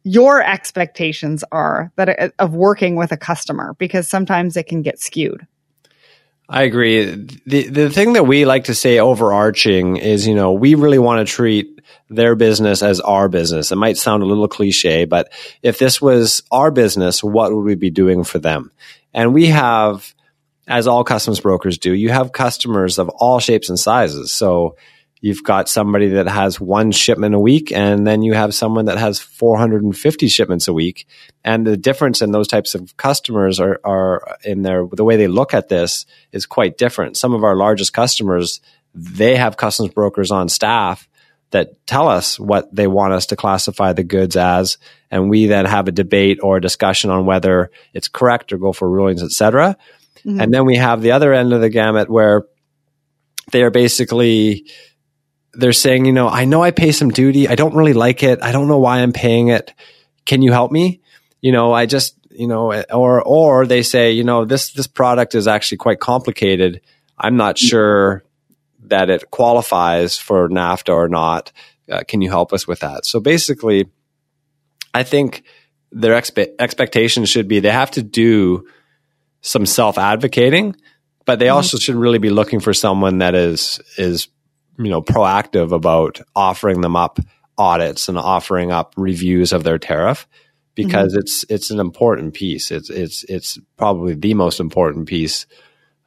your 0.05 0.43
expectations 0.43 1.45
are 1.53 1.93
that 1.97 2.33
of 2.39 2.55
working 2.55 2.97
with 2.97 3.13
a 3.13 3.17
customer 3.17 3.75
because 3.79 4.09
sometimes 4.09 4.57
it 4.57 4.67
can 4.67 4.83
get 4.83 4.99
skewed. 4.99 5.47
I 6.49 6.63
agree. 6.63 7.15
The 7.47 7.69
the 7.69 7.89
thing 7.89 8.15
that 8.15 8.25
we 8.25 8.45
like 8.45 8.65
to 8.65 8.75
say 8.75 8.99
overarching 8.99 9.97
is, 9.97 10.27
you 10.27 10.35
know, 10.35 10.53
we 10.53 10.75
really 10.75 10.99
want 10.99 11.27
to 11.27 11.33
treat 11.33 11.81
their 12.11 12.35
business 12.35 12.83
as 12.83 13.01
our 13.01 13.29
business. 13.29 13.73
It 13.73 13.77
might 13.77 13.97
sound 13.97 14.23
a 14.23 14.27
little 14.27 14.49
cliche, 14.49 15.05
but 15.05 15.33
if 15.63 15.79
this 15.79 16.03
was 16.03 16.43
our 16.51 16.71
business, 16.71 17.23
what 17.23 17.55
would 17.55 17.63
we 17.63 17.75
be 17.75 17.91
doing 17.91 18.25
for 18.25 18.39
them? 18.39 18.71
And 19.15 19.33
we 19.33 19.47
have, 19.47 20.15
as 20.67 20.87
all 20.87 21.05
customs 21.05 21.41
brokers 21.41 21.79
do, 21.79 21.93
you 21.95 22.11
have 22.11 22.33
customers 22.33 22.99
of 22.99 23.09
all 23.09 23.39
shapes 23.39 23.69
and 23.69 23.79
sizes. 23.79 24.33
So 24.33 24.77
you've 25.23 25.45
got 25.45 25.69
somebody 25.69 26.09
that 26.09 26.27
has 26.27 26.61
one 26.61 26.91
shipment 26.91 27.33
a 27.33 27.39
week 27.39 27.71
and 27.71 28.05
then 28.05 28.23
you 28.23 28.35
have 28.35 28.53
someone 28.55 28.87
that 28.87 28.99
has 28.99 29.21
450 29.21 30.27
shipments 30.27 30.67
a 30.67 30.73
week. 30.73 31.07
And 31.45 31.65
the 31.65 31.77
difference 31.77 32.23
in 32.23 32.33
those 32.33 32.49
types 32.49 32.75
of 32.75 32.97
customers 32.97 33.61
are, 33.61 33.81
are 33.85 34.37
in 34.45 34.63
their 34.63 34.85
the 34.85 35.05
way 35.05 35.17
they 35.17 35.29
look 35.29 35.55
at 35.55 35.69
this 35.69 36.07
is 36.33 36.45
quite 36.45 36.77
different. 36.77 37.17
Some 37.17 37.35
of 37.35 37.45
our 37.45 37.57
largest 37.57 37.93
customers 37.93 38.61
they 38.95 39.37
have 39.37 39.57
customs 39.57 39.91
brokers 39.91 40.31
on 40.31 40.51
staff 40.51 41.09
that 41.53 41.87
tell 41.87 42.09
us 42.09 42.39
what 42.39 42.75
they 42.75 42.87
want 42.87 43.15
us 43.15 43.27
to 43.27 43.37
classify 43.37 43.93
the 43.93 44.05
goods 44.05 44.37
as. 44.37 44.77
And 45.11 45.31
we 45.31 45.47
then 45.47 45.67
have 45.67 45.87
a 45.87 45.93
debate 45.93 46.41
or 46.43 46.57
a 46.57 46.61
discussion 46.61 47.11
on 47.11 47.27
whether 47.27 47.71
it's 47.95 48.09
correct 48.09 48.53
or 48.53 48.59
go 48.59 48.73
for 48.73 48.91
rulings 48.91 49.23
etc 49.23 49.77
mm-hmm. 50.25 50.41
and 50.41 50.53
then 50.53 50.67
we 50.67 50.77
have 50.77 51.01
the 51.01 51.13
other 51.13 51.33
end 51.33 51.53
of 51.53 51.61
the 51.61 51.71
gamut 51.71 52.11
where 52.11 52.45
they 53.51 53.63
are 53.63 53.71
basically 53.71 54.67
they're 55.55 55.73
saying, 55.73 56.07
you 56.07 56.13
know, 56.13 56.29
I 56.29 56.45
know 56.45 56.63
I 56.63 56.71
pay 56.71 56.93
some 56.93 57.11
duty. 57.11 57.49
I 57.49 57.55
don't 57.55 57.75
really 57.75 57.93
like 57.93 58.23
it. 58.23 58.43
I 58.43 58.53
don't 58.53 58.69
know 58.69 58.79
why 58.79 59.01
I'm 59.01 59.13
paying 59.13 59.49
it. 59.49 59.73
Can 60.25 60.43
you 60.43 60.53
help 60.53 60.73
me? 60.73 61.01
You 61.41 61.53
know, 61.53 61.73
I 61.73 61.87
just, 61.87 62.17
you 62.31 62.47
know, 62.47 62.73
or, 62.91 63.23
or 63.23 63.67
they 63.67 63.83
say, 63.83 64.13
you 64.13 64.25
know, 64.25 64.45
this, 64.45 64.73
this 64.73 64.87
product 64.87 65.35
is 65.35 65.47
actually 65.47 65.79
quite 65.79 66.01
complicated. 66.01 66.81
I'm 67.19 67.37
not 67.37 67.59
sure 67.59 68.25
that 68.85 69.11
it 69.11 69.31
qualifies 69.31 70.19
for 70.19 70.49
NAFTA 70.49 70.95
or 70.95 71.09
not. 71.09 71.53
Uh, 71.91 72.03
can 72.07 72.23
you 72.23 72.31
help 72.31 72.53
us 72.53 72.67
with 72.67 72.81
that? 72.81 73.05
So 73.05 73.21
basically, 73.21 73.91
I 74.95 75.03
think 75.03 75.45
their 75.91 76.19
expe- 76.21 76.55
expectations 76.59 77.29
should 77.29 77.49
be 77.49 77.61
they 77.61 77.71
have 77.71 77.91
to 77.93 78.03
do 78.03 78.67
some 79.41 79.67
self 79.67 79.99
advocating, 79.99 80.77
but 81.27 81.39
they 81.39 81.47
mm-hmm. 81.47 81.57
also 81.57 81.79
should 81.79 81.97
really 81.97 82.19
be 82.19 82.31
looking 82.31 82.61
for 82.61 82.73
someone 82.73 83.19
that 83.19 83.35
is 83.35 83.81
is 83.99 84.29
you 84.79 84.91
know 84.91 85.03
proactive 85.03 85.73
about 85.73 86.21
offering 86.35 86.81
them 86.81 86.97
up 86.97 87.19
audits 87.59 88.09
and 88.09 88.19
offering 88.19 88.71
up 88.71 88.95
reviews 88.97 89.53
of 89.53 89.65
their 89.65 89.79
tariff 89.79 90.27
because 90.75 91.13
mm-hmm. 91.13 91.21
it's 91.21 91.45
it's 91.49 91.71
an 91.71 91.81
important 91.81 92.35
piece. 92.35 92.71
It's 92.71 92.91
it's 92.91 93.25
it's 93.25 93.59
probably 93.77 94.15
the 94.15 94.35
most 94.35 94.61
important 94.61 95.07
piece 95.07 95.47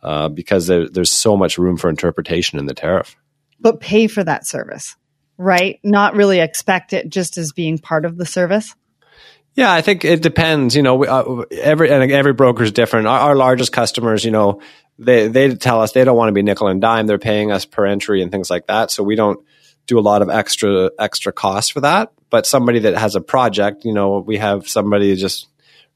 uh, 0.01 0.29
because 0.29 0.67
there, 0.67 0.89
there's 0.89 1.11
so 1.11 1.37
much 1.37 1.57
room 1.57 1.77
for 1.77 1.89
interpretation 1.89 2.59
in 2.59 2.65
the 2.65 2.73
tariff. 2.73 3.15
But 3.59 3.79
pay 3.79 4.07
for 4.07 4.23
that 4.23 4.45
service, 4.45 4.95
right? 5.37 5.79
Not 5.83 6.15
really 6.15 6.39
expect 6.39 6.93
it 6.93 7.09
just 7.09 7.37
as 7.37 7.51
being 7.51 7.77
part 7.77 8.05
of 8.05 8.17
the 8.17 8.25
service. 8.25 8.75
Yeah, 9.55 9.71
I 9.71 9.81
think 9.81 10.03
it 10.03 10.21
depends. 10.21 10.75
You 10.75 10.83
know, 10.83 11.03
uh, 11.05 11.45
every 11.51 11.89
and 11.89 12.11
every 12.11 12.33
broker 12.33 12.63
is 12.63 12.73
different. 12.73 13.07
Our, 13.07 13.19
our, 13.19 13.35
largest 13.35 13.71
customers, 13.71 14.25
you 14.25 14.31
know, 14.31 14.61
they 14.99 15.29
they 15.29 15.55
tell 15.55 15.81
us 15.81 15.93
they 15.93 16.03
don't 16.03 16.17
want 16.17 16.27
to 16.27 16.33
be 16.33 16.43
nickel 16.43 16.67
and 16.67 16.81
dime. 16.81 17.07
They're 17.07 17.17
paying 17.17 17.51
us 17.51 17.65
per 17.65 17.85
entry 17.85 18.21
and 18.21 18.31
things 18.31 18.49
like 18.49 18.67
that. 18.67 18.91
So 18.91 19.01
we 19.01 19.15
don't 19.15 19.39
do 19.87 19.97
a 19.97 20.01
lot 20.01 20.21
of 20.21 20.29
extra 20.29 20.91
extra 20.99 21.31
costs 21.31 21.71
for 21.71 21.81
that. 21.81 22.11
But 22.29 22.45
somebody 22.45 22.79
that 22.79 22.97
has 22.97 23.15
a 23.15 23.21
project, 23.21 23.85
you 23.85 23.93
know, 23.93 24.19
we 24.19 24.37
have 24.37 24.67
somebody 24.67 25.15
just 25.15 25.47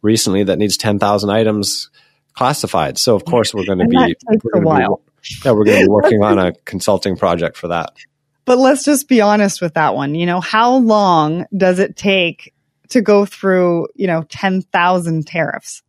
recently 0.01 0.43
that 0.43 0.57
needs 0.57 0.77
ten 0.77 0.97
thousand 0.97 1.29
items 1.29 1.89
classified. 2.33 2.97
So 2.97 3.13
of 3.15 3.25
course 3.25 3.53
we're 3.53 3.65
going 3.65 3.79
to 3.79 3.87
be 3.87 4.15
a 4.53 4.59
while. 4.61 5.01
Be, 5.21 5.35
yeah, 5.43 5.51
we're 5.51 5.65
going 5.65 5.79
to 5.79 5.85
be 5.85 5.89
working 5.89 6.23
on 6.23 6.39
a 6.39 6.53
consulting 6.65 7.17
project 7.17 7.57
for 7.57 7.67
that. 7.67 7.91
But 8.45 8.57
let's 8.57 8.85
just 8.85 9.09
be 9.09 9.19
honest 9.19 9.61
with 9.61 9.73
that 9.73 9.95
one. 9.95 10.15
You 10.15 10.25
know, 10.25 10.39
how 10.39 10.77
long 10.77 11.45
does 11.55 11.79
it 11.79 11.97
take 11.97 12.53
to 12.89 13.01
go 13.01 13.25
through, 13.25 13.87
you 13.95 14.07
know, 14.07 14.23
10,000 14.29 15.27
tariffs. 15.27 15.83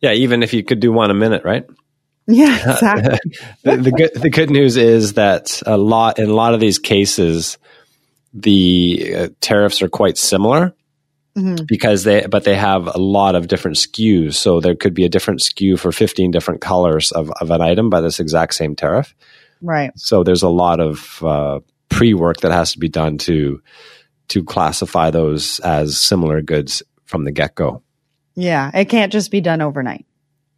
Yeah, 0.00 0.12
even 0.12 0.42
if 0.42 0.52
you 0.52 0.62
could 0.62 0.80
do 0.80 0.92
one 0.92 1.10
a 1.10 1.14
minute, 1.14 1.44
right? 1.44 1.66
Yeah, 2.26 2.56
exactly. 2.72 3.18
the, 3.64 3.76
the, 3.76 3.92
good 3.92 4.14
the 4.14 4.30
good 4.30 4.48
news 4.48 4.78
is 4.78 5.12
that 5.12 5.62
a 5.66 5.76
lot 5.76 6.18
in 6.18 6.30
a 6.30 6.32
lot 6.32 6.54
of 6.54 6.60
these 6.60 6.78
cases, 6.78 7.58
the 8.32 9.14
uh, 9.14 9.28
tariffs 9.42 9.82
are 9.82 9.90
quite 9.90 10.16
similar 10.16 10.74
mm-hmm. 11.36 11.66
because 11.66 12.04
they 12.04 12.26
but 12.26 12.44
they 12.44 12.54
have 12.54 12.86
a 12.86 12.96
lot 12.96 13.34
of 13.34 13.48
different 13.48 13.76
SKUs. 13.76 14.36
So 14.36 14.60
there 14.60 14.74
could 14.74 14.94
be 14.94 15.04
a 15.04 15.10
different 15.10 15.40
SKU 15.40 15.78
for 15.78 15.92
fifteen 15.92 16.30
different 16.30 16.62
colors 16.62 17.12
of, 17.12 17.30
of 17.42 17.50
an 17.50 17.60
item 17.60 17.90
by 17.90 18.00
this 18.00 18.20
exact 18.20 18.54
same 18.54 18.74
tariff. 18.74 19.14
Right. 19.60 19.92
So 19.96 20.24
there's 20.24 20.42
a 20.42 20.48
lot 20.48 20.80
of 20.80 21.22
uh, 21.22 21.60
pre 21.90 22.14
work 22.14 22.38
that 22.38 22.52
has 22.52 22.72
to 22.72 22.78
be 22.78 22.88
done 22.88 23.18
to 23.18 23.60
to 24.28 24.42
classify 24.44 25.10
those 25.10 25.60
as 25.60 25.98
similar 25.98 26.42
goods 26.42 26.82
from 27.04 27.24
the 27.24 27.32
get 27.32 27.54
go. 27.54 27.82
Yeah, 28.34 28.70
it 28.74 28.86
can't 28.86 29.12
just 29.12 29.30
be 29.30 29.40
done 29.40 29.60
overnight. 29.60 30.06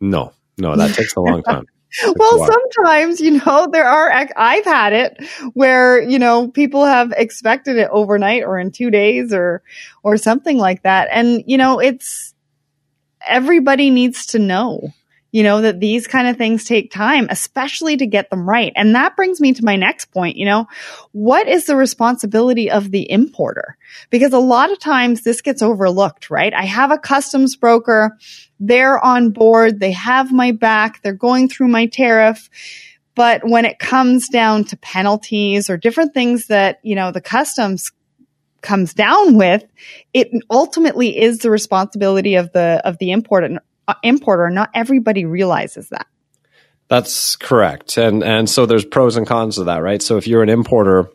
No, 0.00 0.32
no, 0.58 0.76
that 0.76 0.94
takes 0.94 1.16
a 1.16 1.20
long 1.20 1.42
time. 1.42 1.66
well, 2.16 2.46
sometimes, 2.46 3.20
you 3.20 3.42
know, 3.44 3.68
there 3.72 3.86
are, 3.86 4.28
I've 4.36 4.64
had 4.64 4.92
it 4.92 5.24
where, 5.54 6.02
you 6.02 6.18
know, 6.18 6.48
people 6.48 6.84
have 6.84 7.12
expected 7.12 7.76
it 7.76 7.88
overnight 7.90 8.42
or 8.42 8.58
in 8.58 8.70
two 8.70 8.90
days 8.90 9.32
or, 9.32 9.62
or 10.02 10.16
something 10.16 10.58
like 10.58 10.82
that. 10.82 11.08
And, 11.10 11.44
you 11.46 11.56
know, 11.56 11.78
it's, 11.78 12.34
everybody 13.26 13.90
needs 13.90 14.26
to 14.26 14.38
know 14.38 14.92
you 15.36 15.42
know, 15.42 15.60
that 15.60 15.80
these 15.80 16.06
kind 16.06 16.28
of 16.28 16.38
things 16.38 16.64
take 16.64 16.90
time, 16.90 17.26
especially 17.28 17.94
to 17.98 18.06
get 18.06 18.30
them 18.30 18.48
right. 18.48 18.72
And 18.74 18.94
that 18.94 19.16
brings 19.16 19.38
me 19.38 19.52
to 19.52 19.64
my 19.66 19.76
next 19.76 20.06
point. 20.06 20.38
You 20.38 20.46
know, 20.46 20.66
what 21.12 21.46
is 21.46 21.66
the 21.66 21.76
responsibility 21.76 22.70
of 22.70 22.90
the 22.90 23.10
importer? 23.10 23.76
Because 24.08 24.32
a 24.32 24.38
lot 24.38 24.72
of 24.72 24.78
times 24.78 25.24
this 25.24 25.42
gets 25.42 25.60
overlooked, 25.60 26.30
right? 26.30 26.54
I 26.54 26.64
have 26.64 26.90
a 26.90 26.96
customs 26.96 27.54
broker. 27.54 28.16
They're 28.60 28.98
on 28.98 29.28
board. 29.28 29.78
They 29.78 29.92
have 29.92 30.32
my 30.32 30.52
back. 30.52 31.02
They're 31.02 31.12
going 31.12 31.50
through 31.50 31.68
my 31.68 31.84
tariff. 31.84 32.48
But 33.14 33.46
when 33.46 33.66
it 33.66 33.78
comes 33.78 34.30
down 34.30 34.64
to 34.64 34.78
penalties 34.78 35.68
or 35.68 35.76
different 35.76 36.14
things 36.14 36.46
that, 36.46 36.78
you 36.82 36.94
know, 36.94 37.12
the 37.12 37.20
customs 37.20 37.92
comes 38.62 38.94
down 38.94 39.36
with, 39.36 39.64
it 40.14 40.30
ultimately 40.50 41.20
is 41.20 41.40
the 41.40 41.50
responsibility 41.50 42.36
of 42.36 42.52
the 42.52 42.80
of 42.86 42.96
the 42.96 43.10
importer 43.10 43.60
importer. 44.02 44.50
Not 44.50 44.70
everybody 44.74 45.24
realizes 45.24 45.88
that. 45.90 46.06
That's 46.88 47.36
correct. 47.36 47.96
And 47.96 48.22
and 48.22 48.48
so 48.48 48.66
there's 48.66 48.84
pros 48.84 49.16
and 49.16 49.26
cons 49.26 49.58
of 49.58 49.66
that, 49.66 49.82
right? 49.82 50.00
So 50.00 50.16
if 50.16 50.26
you're 50.26 50.42
an 50.42 50.48
importer, 50.48 51.08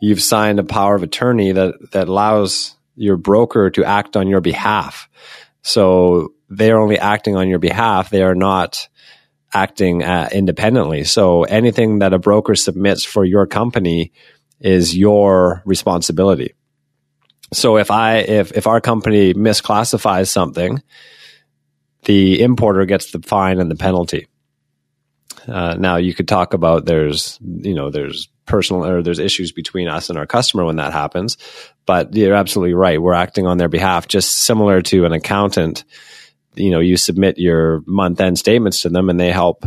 you've 0.00 0.22
signed 0.22 0.58
a 0.58 0.64
power 0.64 0.94
of 0.94 1.02
attorney 1.02 1.52
that 1.52 1.74
that 1.92 2.08
allows 2.08 2.74
your 2.96 3.16
broker 3.16 3.70
to 3.70 3.84
act 3.84 4.16
on 4.16 4.26
your 4.26 4.40
behalf. 4.40 5.08
So 5.62 6.34
they 6.48 6.70
are 6.70 6.80
only 6.80 6.98
acting 6.98 7.36
on 7.36 7.48
your 7.48 7.58
behalf. 7.60 8.10
They 8.10 8.22
are 8.22 8.34
not 8.34 8.88
acting 9.52 10.02
uh, 10.02 10.28
independently. 10.32 11.04
So 11.04 11.44
anything 11.44 12.00
that 12.00 12.12
a 12.12 12.18
broker 12.18 12.54
submits 12.54 13.04
for 13.04 13.24
your 13.24 13.46
company 13.46 14.12
is 14.60 14.96
your 14.96 15.62
responsibility. 15.64 16.54
So 17.52 17.78
if 17.78 17.90
I 17.90 18.18
if 18.18 18.52
if 18.52 18.66
our 18.66 18.80
company 18.80 19.34
misclassifies 19.34 20.28
something, 20.28 20.82
the 22.04 22.42
importer 22.42 22.84
gets 22.84 23.10
the 23.10 23.20
fine 23.20 23.60
and 23.60 23.70
the 23.70 23.76
penalty. 23.76 24.26
Uh, 25.46 25.74
now 25.78 25.96
you 25.96 26.14
could 26.14 26.28
talk 26.28 26.54
about 26.54 26.84
there's 26.84 27.38
you 27.40 27.74
know 27.74 27.90
there's 27.90 28.28
personal 28.46 28.84
or 28.84 29.02
there's 29.02 29.18
issues 29.18 29.52
between 29.52 29.88
us 29.88 30.10
and 30.10 30.18
our 30.18 30.26
customer 30.26 30.64
when 30.64 30.76
that 30.76 30.92
happens, 30.92 31.38
but 31.86 32.14
you're 32.14 32.34
absolutely 32.34 32.74
right. 32.74 33.00
We're 33.00 33.14
acting 33.14 33.46
on 33.46 33.58
their 33.58 33.68
behalf, 33.68 34.08
just 34.08 34.38
similar 34.38 34.82
to 34.82 35.04
an 35.06 35.12
accountant. 35.12 35.84
You 36.56 36.70
know, 36.70 36.80
you 36.80 36.96
submit 36.96 37.38
your 37.38 37.82
month 37.86 38.20
end 38.20 38.38
statements 38.38 38.82
to 38.82 38.88
them, 38.88 39.08
and 39.08 39.18
they 39.18 39.30
help 39.30 39.64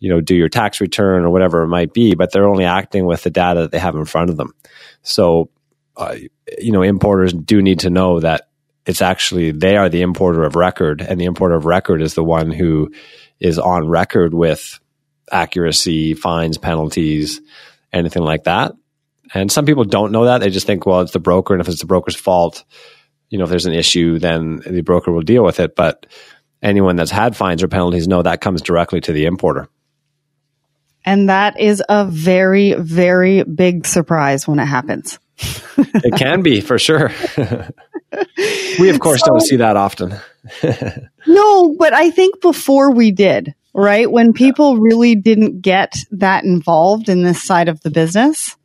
you 0.00 0.08
know 0.08 0.20
do 0.20 0.34
your 0.34 0.48
tax 0.48 0.80
return 0.80 1.24
or 1.24 1.30
whatever 1.30 1.62
it 1.62 1.68
might 1.68 1.92
be, 1.92 2.14
but 2.14 2.32
they're 2.32 2.48
only 2.48 2.64
acting 2.64 3.06
with 3.06 3.22
the 3.22 3.30
data 3.30 3.60
that 3.60 3.70
they 3.70 3.78
have 3.78 3.94
in 3.94 4.04
front 4.04 4.30
of 4.30 4.36
them. 4.36 4.54
So, 5.02 5.50
uh, 5.96 6.16
you 6.58 6.72
know, 6.72 6.82
importers 6.82 7.32
do 7.32 7.62
need 7.62 7.80
to 7.80 7.90
know 7.90 8.20
that 8.20 8.48
it's 8.86 9.02
actually 9.02 9.50
they 9.50 9.76
are 9.76 9.88
the 9.88 10.02
importer 10.02 10.42
of 10.44 10.56
record, 10.56 11.00
and 11.00 11.20
the 11.20 11.24
importer 11.24 11.54
of 11.54 11.64
record 11.64 12.02
is 12.02 12.14
the 12.14 12.24
one 12.24 12.50
who 12.50 12.92
is 13.40 13.58
on 13.58 13.88
record 13.88 14.34
with 14.34 14.78
accuracy, 15.30 16.14
fines, 16.14 16.58
penalties, 16.58 17.40
anything 17.92 18.22
like 18.22 18.44
that. 18.44 18.72
And 19.32 19.50
some 19.50 19.64
people 19.64 19.84
don't 19.84 20.12
know 20.12 20.26
that. 20.26 20.38
They 20.38 20.50
just 20.50 20.66
think, 20.66 20.86
well, 20.86 21.00
it's 21.00 21.12
the 21.12 21.18
broker, 21.18 21.54
and 21.54 21.60
if 21.60 21.68
it's 21.68 21.80
the 21.80 21.86
broker's 21.86 22.16
fault, 22.16 22.64
you 23.30 23.38
know, 23.38 23.44
if 23.44 23.50
there's 23.50 23.66
an 23.66 23.74
issue, 23.74 24.18
then 24.18 24.60
the 24.66 24.82
broker 24.82 25.10
will 25.10 25.22
deal 25.22 25.42
with 25.42 25.60
it. 25.60 25.74
But 25.74 26.06
anyone 26.62 26.96
that's 26.96 27.10
had 27.10 27.36
fines 27.36 27.62
or 27.62 27.68
penalties 27.68 28.06
know 28.06 28.22
that 28.22 28.40
comes 28.40 28.62
directly 28.62 29.00
to 29.02 29.12
the 29.12 29.26
importer. 29.26 29.68
And 31.04 31.28
that 31.28 31.60
is 31.60 31.82
a 31.88 32.06
very, 32.06 32.74
very 32.74 33.42
big 33.42 33.86
surprise 33.86 34.48
when 34.48 34.58
it 34.58 34.66
happens. 34.66 35.18
it 35.76 36.16
can 36.16 36.42
be 36.42 36.60
for 36.60 36.78
sure. 36.78 37.10
we 38.78 38.90
of 38.90 39.00
course 39.00 39.20
so, 39.20 39.26
don't 39.26 39.40
see 39.40 39.56
that 39.56 39.76
often. 39.76 40.14
no, 41.26 41.74
but 41.78 41.92
I 41.92 42.10
think 42.10 42.40
before 42.40 42.92
we 42.92 43.10
did, 43.10 43.54
right? 43.74 44.10
When 44.10 44.32
people 44.32 44.78
really 44.78 45.14
didn't 45.14 45.60
get 45.60 45.94
that 46.12 46.44
involved 46.44 47.08
in 47.08 47.22
this 47.22 47.42
side 47.42 47.68
of 47.68 47.80
the 47.80 47.90
business, 47.90 48.56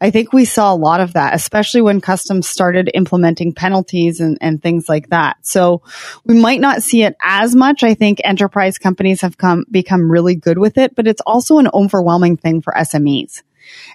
I 0.00 0.10
think 0.10 0.32
we 0.32 0.44
saw 0.44 0.74
a 0.74 0.76
lot 0.76 1.00
of 1.00 1.14
that, 1.14 1.34
especially 1.34 1.80
when 1.80 2.00
customs 2.02 2.46
started 2.46 2.90
implementing 2.92 3.54
penalties 3.54 4.20
and, 4.20 4.36
and 4.42 4.62
things 4.62 4.88
like 4.88 5.08
that. 5.08 5.38
So 5.42 5.82
we 6.24 6.38
might 6.38 6.60
not 6.60 6.82
see 6.82 7.02
it 7.02 7.16
as 7.22 7.56
much. 7.56 7.82
I 7.82 7.94
think 7.94 8.20
enterprise 8.22 8.76
companies 8.76 9.22
have 9.22 9.38
come, 9.38 9.64
become 9.70 10.10
really 10.10 10.34
good 10.34 10.58
with 10.58 10.76
it, 10.76 10.94
but 10.94 11.06
it's 11.06 11.22
also 11.26 11.58
an 11.58 11.68
overwhelming 11.72 12.36
thing 12.36 12.60
for 12.60 12.74
SMEs. 12.74 13.42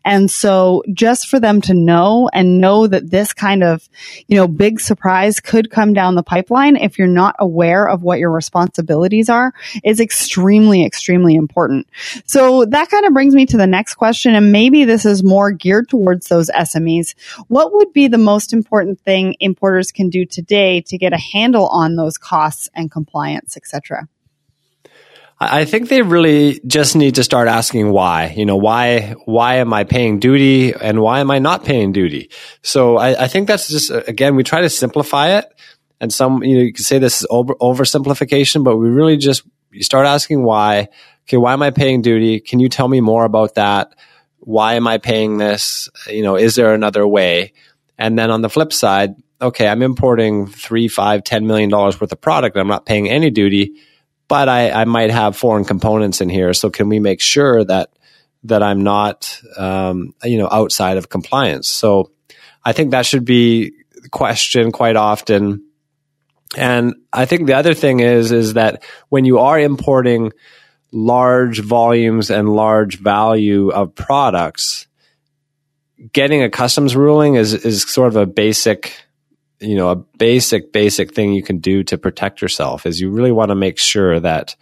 And 0.03 0.29
so 0.29 0.83
just 0.93 1.27
for 1.27 1.39
them 1.39 1.61
to 1.61 1.73
know 1.73 2.29
and 2.33 2.59
know 2.59 2.87
that 2.87 3.09
this 3.09 3.33
kind 3.33 3.63
of, 3.63 3.87
you 4.27 4.35
know, 4.35 4.47
big 4.47 4.79
surprise 4.79 5.39
could 5.39 5.69
come 5.71 5.93
down 5.93 6.15
the 6.15 6.23
pipeline 6.23 6.75
if 6.75 6.97
you're 6.97 7.07
not 7.07 7.35
aware 7.39 7.87
of 7.87 8.01
what 8.01 8.19
your 8.19 8.31
responsibilities 8.31 9.29
are 9.29 9.53
is 9.83 9.99
extremely, 9.99 10.85
extremely 10.85 11.35
important. 11.35 11.87
So 12.25 12.65
that 12.65 12.89
kind 12.89 13.05
of 13.05 13.13
brings 13.13 13.35
me 13.35 13.45
to 13.47 13.57
the 13.57 13.67
next 13.67 13.95
question. 13.95 14.35
And 14.35 14.51
maybe 14.51 14.85
this 14.85 15.05
is 15.05 15.23
more 15.23 15.51
geared 15.51 15.89
towards 15.89 16.27
those 16.27 16.49
SMEs. 16.49 17.15
What 17.47 17.73
would 17.73 17.93
be 17.93 18.07
the 18.07 18.17
most 18.17 18.53
important 18.53 18.99
thing 19.01 19.35
importers 19.39 19.91
can 19.91 20.09
do 20.09 20.25
today 20.25 20.81
to 20.81 20.97
get 20.97 21.13
a 21.13 21.17
handle 21.17 21.67
on 21.67 21.95
those 21.95 22.17
costs 22.17 22.69
and 22.73 22.89
compliance, 22.91 23.57
et 23.57 23.67
cetera? 23.67 24.07
I 25.43 25.65
think 25.65 25.89
they 25.89 26.03
really 26.03 26.61
just 26.67 26.95
need 26.95 27.15
to 27.15 27.23
start 27.23 27.47
asking 27.47 27.89
why. 27.89 28.31
You 28.37 28.45
know, 28.45 28.57
why 28.57 29.15
why 29.25 29.55
am 29.55 29.73
I 29.73 29.85
paying 29.85 30.19
duty 30.19 30.71
and 30.71 31.01
why 31.01 31.19
am 31.19 31.31
I 31.31 31.39
not 31.39 31.65
paying 31.65 31.91
duty? 31.91 32.29
So 32.61 32.97
I, 32.97 33.23
I 33.23 33.27
think 33.27 33.47
that's 33.47 33.67
just 33.67 33.89
uh, 33.89 34.03
again 34.07 34.35
we 34.35 34.43
try 34.43 34.61
to 34.61 34.69
simplify 34.69 35.39
it, 35.39 35.51
and 35.99 36.13
some 36.13 36.43
you 36.43 36.57
know 36.57 36.61
you 36.61 36.71
could 36.71 36.85
say 36.85 36.99
this 36.99 37.21
is 37.21 37.27
over 37.31 37.55
oversimplification, 37.55 38.63
but 38.63 38.77
we 38.77 38.89
really 38.89 39.17
just 39.17 39.41
you 39.71 39.81
start 39.81 40.05
asking 40.05 40.43
why. 40.43 40.89
Okay, 41.23 41.37
why 41.37 41.53
am 41.53 41.63
I 41.63 41.71
paying 41.71 42.03
duty? 42.03 42.39
Can 42.39 42.59
you 42.59 42.69
tell 42.69 42.87
me 42.87 43.01
more 43.01 43.25
about 43.25 43.55
that? 43.55 43.95
Why 44.41 44.75
am 44.75 44.87
I 44.87 44.99
paying 44.99 45.39
this? 45.39 45.89
You 46.07 46.21
know, 46.21 46.35
is 46.35 46.53
there 46.53 46.75
another 46.75 47.07
way? 47.07 47.53
And 47.97 48.17
then 48.17 48.29
on 48.29 48.43
the 48.43 48.49
flip 48.49 48.71
side, 48.71 49.15
okay, 49.41 49.67
I'm 49.67 49.81
importing 49.81 50.45
three, 50.45 50.87
five, 50.87 51.23
ten 51.23 51.47
million 51.47 51.71
dollars 51.71 51.99
worth 51.99 52.11
of 52.11 52.21
product. 52.21 52.57
I'm 52.57 52.67
not 52.67 52.85
paying 52.85 53.09
any 53.09 53.31
duty 53.31 53.73
but 54.31 54.47
I, 54.47 54.71
I 54.71 54.85
might 54.85 55.11
have 55.11 55.35
foreign 55.35 55.65
components 55.65 56.21
in 56.21 56.29
here. 56.29 56.53
So 56.53 56.69
can 56.69 56.87
we 56.87 57.01
make 57.01 57.19
sure 57.19 57.65
that 57.65 57.89
that 58.45 58.63
I'm 58.63 58.81
not, 58.81 59.41
um, 59.57 60.15
you 60.23 60.37
know, 60.37 60.47
outside 60.49 60.95
of 60.95 61.09
compliance? 61.09 61.67
So 61.67 62.11
I 62.63 62.71
think 62.71 62.91
that 62.91 63.05
should 63.05 63.25
be 63.25 63.73
the 64.01 64.07
question 64.07 64.71
quite 64.71 64.95
often. 64.95 65.65
And 66.55 66.95
I 67.11 67.25
think 67.25 67.45
the 67.45 67.55
other 67.55 67.73
thing 67.73 67.99
is 67.99 68.31
is 68.31 68.53
that 68.53 68.85
when 69.09 69.25
you 69.25 69.39
are 69.39 69.59
importing 69.59 70.31
large 70.93 71.59
volumes 71.59 72.29
and 72.29 72.47
large 72.47 72.99
value 72.99 73.67
of 73.67 73.93
products, 73.95 74.87
getting 76.13 76.41
a 76.41 76.49
customs 76.49 76.95
ruling 76.95 77.35
is 77.35 77.53
is 77.53 77.83
sort 77.83 78.07
of 78.07 78.15
a 78.15 78.25
basic 78.25 78.93
you 79.61 79.75
know, 79.75 79.89
a 79.89 79.95
basic, 79.95 80.71
basic 80.73 81.13
thing 81.13 81.33
you 81.33 81.43
can 81.43 81.59
do 81.59 81.83
to 81.83 81.97
protect 81.97 82.41
yourself 82.41 82.85
is 82.85 82.99
you 82.99 83.09
really 83.09 83.31
want 83.31 83.49
to 83.49 83.55
make 83.55 83.77
sure 83.77 84.19
that, 84.19 84.55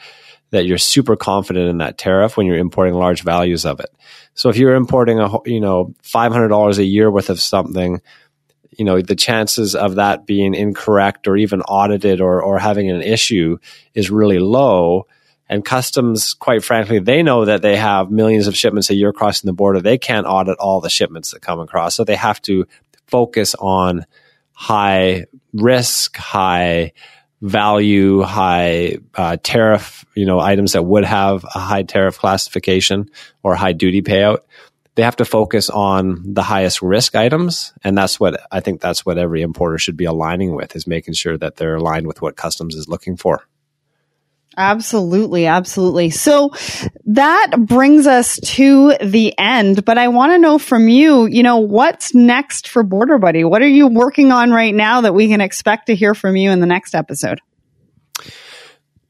that 0.51 0.65
you're 0.65 0.77
super 0.77 1.15
confident 1.15 1.69
in 1.69 1.77
that 1.77 1.97
tariff 1.97 2.35
when 2.35 2.45
you're 2.45 2.57
importing 2.57 2.93
large 2.93 3.23
values 3.23 3.65
of 3.65 3.79
it. 3.79 3.89
So 4.33 4.49
if 4.49 4.57
you're 4.57 4.75
importing 4.75 5.19
a, 5.19 5.37
you 5.45 5.59
know, 5.59 5.93
$500 6.03 6.77
a 6.77 6.83
year 6.83 7.09
worth 7.09 7.29
of 7.29 7.39
something, 7.39 8.01
you 8.71 8.85
know, 8.85 9.01
the 9.01 9.15
chances 9.15 9.75
of 9.75 9.95
that 9.95 10.25
being 10.25 10.53
incorrect 10.53 11.27
or 11.27 11.35
even 11.35 11.61
audited 11.61 12.21
or, 12.21 12.41
or 12.41 12.59
having 12.59 12.89
an 12.89 13.01
issue 13.01 13.57
is 13.93 14.09
really 14.09 14.39
low. 14.39 15.07
And 15.47 15.65
customs, 15.65 16.33
quite 16.35 16.63
frankly, 16.63 16.99
they 16.99 17.23
know 17.23 17.45
that 17.45 17.61
they 17.61 17.75
have 17.75 18.11
millions 18.11 18.47
of 18.47 18.55
shipments 18.55 18.89
a 18.89 18.95
year 18.95 19.11
crossing 19.11 19.47
the 19.47 19.53
border. 19.53 19.81
They 19.81 19.97
can't 19.97 20.27
audit 20.27 20.57
all 20.59 20.79
the 20.79 20.89
shipments 20.89 21.31
that 21.31 21.41
come 21.41 21.59
across. 21.59 21.95
So 21.95 22.03
they 22.03 22.15
have 22.15 22.41
to 22.43 22.67
focus 23.07 23.55
on 23.55 24.05
high 24.59 25.25
risk, 25.53 26.17
high 26.17 26.91
value, 27.41 28.21
high 28.21 28.97
uh, 29.15 29.37
tariff, 29.41 30.03
you 30.15 30.25
know, 30.25 30.41
items 30.41 30.73
that 30.73 30.83
would 30.83 31.05
have 31.05 31.45
a 31.45 31.59
high 31.59 31.83
tariff 31.83 32.19
classification 32.19 33.09
or 33.41 33.55
high 33.55 33.71
duty 33.71 34.01
payout. 34.01 34.39
They 34.95 35.03
have 35.03 35.15
to 35.15 35.25
focus 35.25 35.69
on 35.69 36.33
the 36.33 36.43
highest 36.43 36.81
risk 36.81 37.15
items, 37.15 37.71
and 37.85 37.97
that's 37.97 38.19
what 38.19 38.41
I 38.51 38.59
think. 38.59 38.81
That's 38.81 39.05
what 39.05 39.17
every 39.17 39.43
importer 39.43 39.77
should 39.77 39.95
be 39.95 40.03
aligning 40.03 40.53
with: 40.53 40.75
is 40.75 40.85
making 40.85 41.13
sure 41.13 41.37
that 41.37 41.55
they're 41.55 41.75
aligned 41.75 42.05
with 42.05 42.21
what 42.21 42.35
customs 42.35 42.75
is 42.75 42.89
looking 42.89 43.15
for. 43.15 43.47
Absolutely, 44.57 45.45
absolutely. 45.45 46.09
So 46.09 46.51
that 47.05 47.51
brings 47.59 48.07
us 48.07 48.39
to 48.41 48.95
the 49.01 49.33
end, 49.37 49.85
but 49.85 49.97
I 49.97 50.07
want 50.09 50.33
to 50.33 50.39
know 50.39 50.57
from 50.57 50.89
you, 50.89 51.27
you 51.27 51.43
know, 51.43 51.57
what's 51.57 52.13
next 52.13 52.67
for 52.67 52.83
Border 52.83 53.19
Buddy? 53.19 53.43
What 53.43 53.61
are 53.61 53.67
you 53.67 53.87
working 53.87 54.31
on 54.31 54.51
right 54.51 54.73
now 54.73 55.01
that 55.01 55.13
we 55.13 55.27
can 55.27 55.39
expect 55.39 55.87
to 55.87 55.95
hear 55.95 56.13
from 56.13 56.35
you 56.35 56.51
in 56.51 56.59
the 56.59 56.65
next 56.65 56.95
episode? 56.95 57.39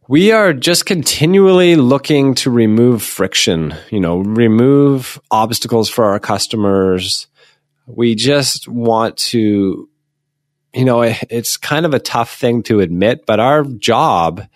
We 0.07 0.31
are 0.31 0.53
just 0.53 0.85
continually 0.85 1.75
looking 1.75 2.35
to 2.35 2.51
remove 2.51 3.01
friction, 3.01 3.75
you 3.91 3.99
know, 3.99 4.17
remove 4.17 5.21
obstacles 5.31 5.87
for 5.87 6.05
our 6.05 6.19
customers. 6.19 7.27
We 7.85 8.15
just 8.15 8.67
want 8.67 9.17
to, 9.17 9.87
you 10.73 10.85
know, 10.85 11.01
it's 11.03 11.57
kind 11.57 11.85
of 11.85 11.93
a 11.93 11.99
tough 11.99 12.35
thing 12.35 12.63
to 12.63 12.81
admit, 12.81 13.25
but 13.25 13.39
our 13.39 13.63
job 13.63 14.47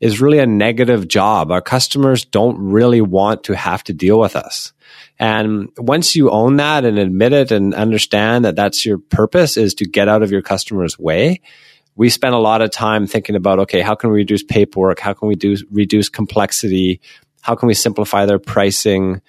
is 0.00 0.20
really 0.20 0.38
a 0.38 0.46
negative 0.46 1.06
job. 1.06 1.50
Our 1.50 1.60
customers 1.60 2.24
don't 2.24 2.58
really 2.58 3.02
want 3.02 3.44
to 3.44 3.54
have 3.54 3.84
to 3.84 3.92
deal 3.92 4.18
with 4.18 4.34
us. 4.34 4.72
And 5.18 5.68
once 5.76 6.16
you 6.16 6.30
own 6.30 6.56
that 6.56 6.84
and 6.84 6.98
admit 6.98 7.34
it 7.34 7.52
and 7.52 7.74
understand 7.74 8.46
that 8.46 8.56
that's 8.56 8.86
your 8.86 8.98
purpose 8.98 9.58
is 9.58 9.74
to 9.74 9.84
get 9.84 10.08
out 10.08 10.22
of 10.22 10.30
your 10.30 10.40
customer's 10.40 10.98
way, 10.98 11.42
we 11.94 12.08
spend 12.08 12.34
a 12.34 12.38
lot 12.38 12.62
of 12.62 12.70
time 12.70 13.06
thinking 13.06 13.36
about, 13.36 13.58
okay, 13.60 13.82
how 13.82 13.94
can 13.94 14.10
we 14.10 14.16
reduce 14.16 14.42
paperwork? 14.42 15.00
How 15.00 15.12
can 15.12 15.28
we 15.28 15.34
do, 15.34 15.56
reduce 15.70 16.08
complexity? 16.08 17.00
How 17.42 17.54
can 17.54 17.66
we 17.66 17.74
simplify 17.74 18.24
their 18.24 18.38
pricing? 18.38 19.20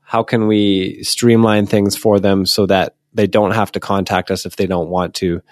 How 0.00 0.22
can 0.22 0.46
we 0.46 1.02
streamline 1.02 1.66
things 1.66 1.96
for 1.96 2.18
them 2.18 2.46
so 2.46 2.64
that 2.66 2.94
they 3.12 3.26
don't 3.26 3.50
have 3.50 3.72
to 3.72 3.80
contact 3.80 4.30
us 4.30 4.46
if 4.46 4.56
they 4.56 4.66
don't 4.66 4.88
want 4.88 5.14
to? 5.16 5.42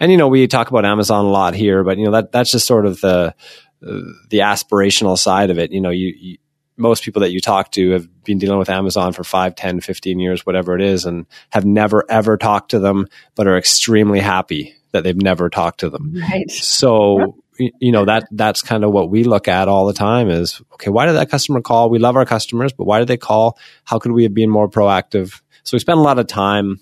And, 0.00 0.10
you 0.10 0.18
know, 0.18 0.28
we 0.28 0.46
talk 0.48 0.70
about 0.70 0.84
Amazon 0.84 1.24
a 1.24 1.28
lot 1.28 1.54
here, 1.54 1.84
but, 1.84 1.98
you 1.98 2.04
know, 2.04 2.12
that, 2.12 2.32
that's 2.32 2.50
just 2.50 2.66
sort 2.66 2.86
of 2.86 3.00
the, 3.00 3.34
the 3.80 4.38
aspirational 4.38 5.18
side 5.18 5.50
of 5.50 5.58
it. 5.58 5.72
You 5.72 5.80
know, 5.80 5.90
you, 5.90 6.14
you, 6.18 6.38
most 6.76 7.02
people 7.02 7.20
that 7.20 7.32
you 7.32 7.40
talk 7.40 7.72
to 7.72 7.90
have 7.90 8.24
been 8.24 8.38
dealing 8.38 8.58
with 8.58 8.70
Amazon 8.70 9.12
for 9.12 9.24
5, 9.24 9.54
10, 9.54 9.80
15 9.80 10.20
years, 10.20 10.46
whatever 10.46 10.74
it 10.74 10.82
is, 10.82 11.04
and 11.04 11.26
have 11.50 11.64
never 11.64 12.04
ever 12.08 12.36
talked 12.36 12.70
to 12.70 12.78
them, 12.78 13.08
but 13.34 13.46
are 13.46 13.58
extremely 13.58 14.20
happy 14.20 14.74
that 14.92 15.04
they've 15.04 15.20
never 15.20 15.50
talked 15.50 15.80
to 15.80 15.90
them. 15.90 16.14
Right. 16.14 16.50
So, 16.50 17.36
you 17.58 17.92
know, 17.92 18.04
that, 18.04 18.28
that's 18.30 18.62
kind 18.62 18.84
of 18.84 18.92
what 18.92 19.10
we 19.10 19.24
look 19.24 19.48
at 19.48 19.68
all 19.68 19.86
the 19.86 19.92
time 19.92 20.30
is, 20.30 20.62
okay, 20.74 20.90
why 20.90 21.06
did 21.06 21.16
that 21.16 21.30
customer 21.30 21.60
call? 21.60 21.90
We 21.90 21.98
love 21.98 22.16
our 22.16 22.24
customers, 22.24 22.72
but 22.72 22.84
why 22.84 23.00
did 23.00 23.08
they 23.08 23.16
call? 23.16 23.58
How 23.84 23.98
could 23.98 24.12
we 24.12 24.22
have 24.22 24.34
been 24.34 24.50
more 24.50 24.68
proactive? 24.68 25.40
So 25.64 25.74
we 25.74 25.80
spend 25.80 25.98
a 25.98 26.02
lot 26.02 26.18
of 26.18 26.26
time 26.28 26.80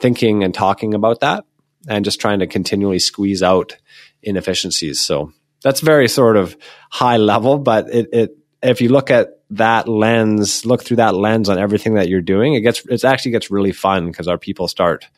thinking 0.00 0.42
and 0.42 0.52
talking 0.52 0.94
about 0.94 1.20
that 1.20 1.44
and 1.88 2.04
just 2.04 2.20
trying 2.20 2.40
to 2.40 2.46
continually 2.46 2.98
squeeze 2.98 3.42
out 3.42 3.76
inefficiencies. 4.22 5.00
So 5.00 5.32
that's 5.62 5.80
very 5.80 6.08
sort 6.08 6.36
of 6.36 6.56
high 6.90 7.16
level, 7.16 7.58
but 7.58 7.92
it, 7.92 8.08
it 8.12 8.36
if 8.62 8.80
you 8.80 8.88
look 8.88 9.10
at 9.10 9.40
that 9.50 9.88
lens, 9.88 10.64
look 10.64 10.82
through 10.82 10.98
that 10.98 11.14
lens 11.14 11.48
on 11.48 11.58
everything 11.58 11.94
that 11.94 12.08
you're 12.08 12.20
doing, 12.20 12.54
it 12.54 12.60
gets 12.60 12.84
it 12.86 13.04
actually 13.04 13.32
gets 13.32 13.50
really 13.50 13.72
fun 13.72 14.06
because 14.06 14.28
our 14.28 14.38
people 14.38 14.68
start 14.68 15.08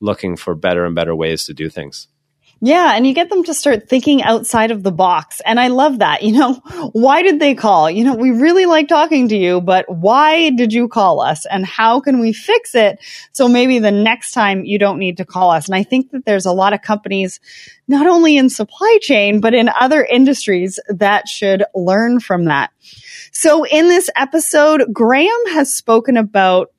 looking 0.00 0.36
for 0.36 0.54
better 0.54 0.84
and 0.84 0.94
better 0.94 1.14
ways 1.14 1.46
to 1.46 1.54
do 1.54 1.68
things. 1.68 2.08
Yeah. 2.60 2.94
And 2.94 3.06
you 3.06 3.12
get 3.12 3.28
them 3.28 3.44
to 3.44 3.54
start 3.54 3.88
thinking 3.88 4.22
outside 4.22 4.70
of 4.70 4.82
the 4.82 4.92
box. 4.92 5.42
And 5.44 5.60
I 5.60 5.68
love 5.68 5.98
that. 5.98 6.22
You 6.22 6.32
know, 6.32 6.54
why 6.92 7.22
did 7.22 7.38
they 7.38 7.54
call? 7.54 7.90
You 7.90 8.04
know, 8.04 8.14
we 8.14 8.30
really 8.30 8.64
like 8.64 8.88
talking 8.88 9.28
to 9.28 9.36
you, 9.36 9.60
but 9.60 9.84
why 9.88 10.50
did 10.50 10.72
you 10.72 10.88
call 10.88 11.20
us? 11.20 11.44
And 11.46 11.66
how 11.66 12.00
can 12.00 12.18
we 12.18 12.32
fix 12.32 12.74
it? 12.74 12.98
So 13.32 13.46
maybe 13.46 13.78
the 13.78 13.90
next 13.90 14.32
time 14.32 14.64
you 14.64 14.78
don't 14.78 14.98
need 14.98 15.18
to 15.18 15.26
call 15.26 15.50
us. 15.50 15.66
And 15.66 15.74
I 15.74 15.82
think 15.82 16.12
that 16.12 16.24
there's 16.24 16.46
a 16.46 16.52
lot 16.52 16.72
of 16.72 16.80
companies, 16.80 17.40
not 17.88 18.06
only 18.06 18.38
in 18.38 18.48
supply 18.48 18.98
chain, 19.02 19.40
but 19.40 19.52
in 19.52 19.68
other 19.78 20.02
industries 20.02 20.80
that 20.88 21.28
should 21.28 21.64
learn 21.74 22.20
from 22.20 22.46
that. 22.46 22.70
So 23.32 23.66
in 23.66 23.88
this 23.88 24.08
episode, 24.16 24.94
Graham 24.94 25.46
has 25.48 25.74
spoken 25.74 26.16
about 26.16 26.70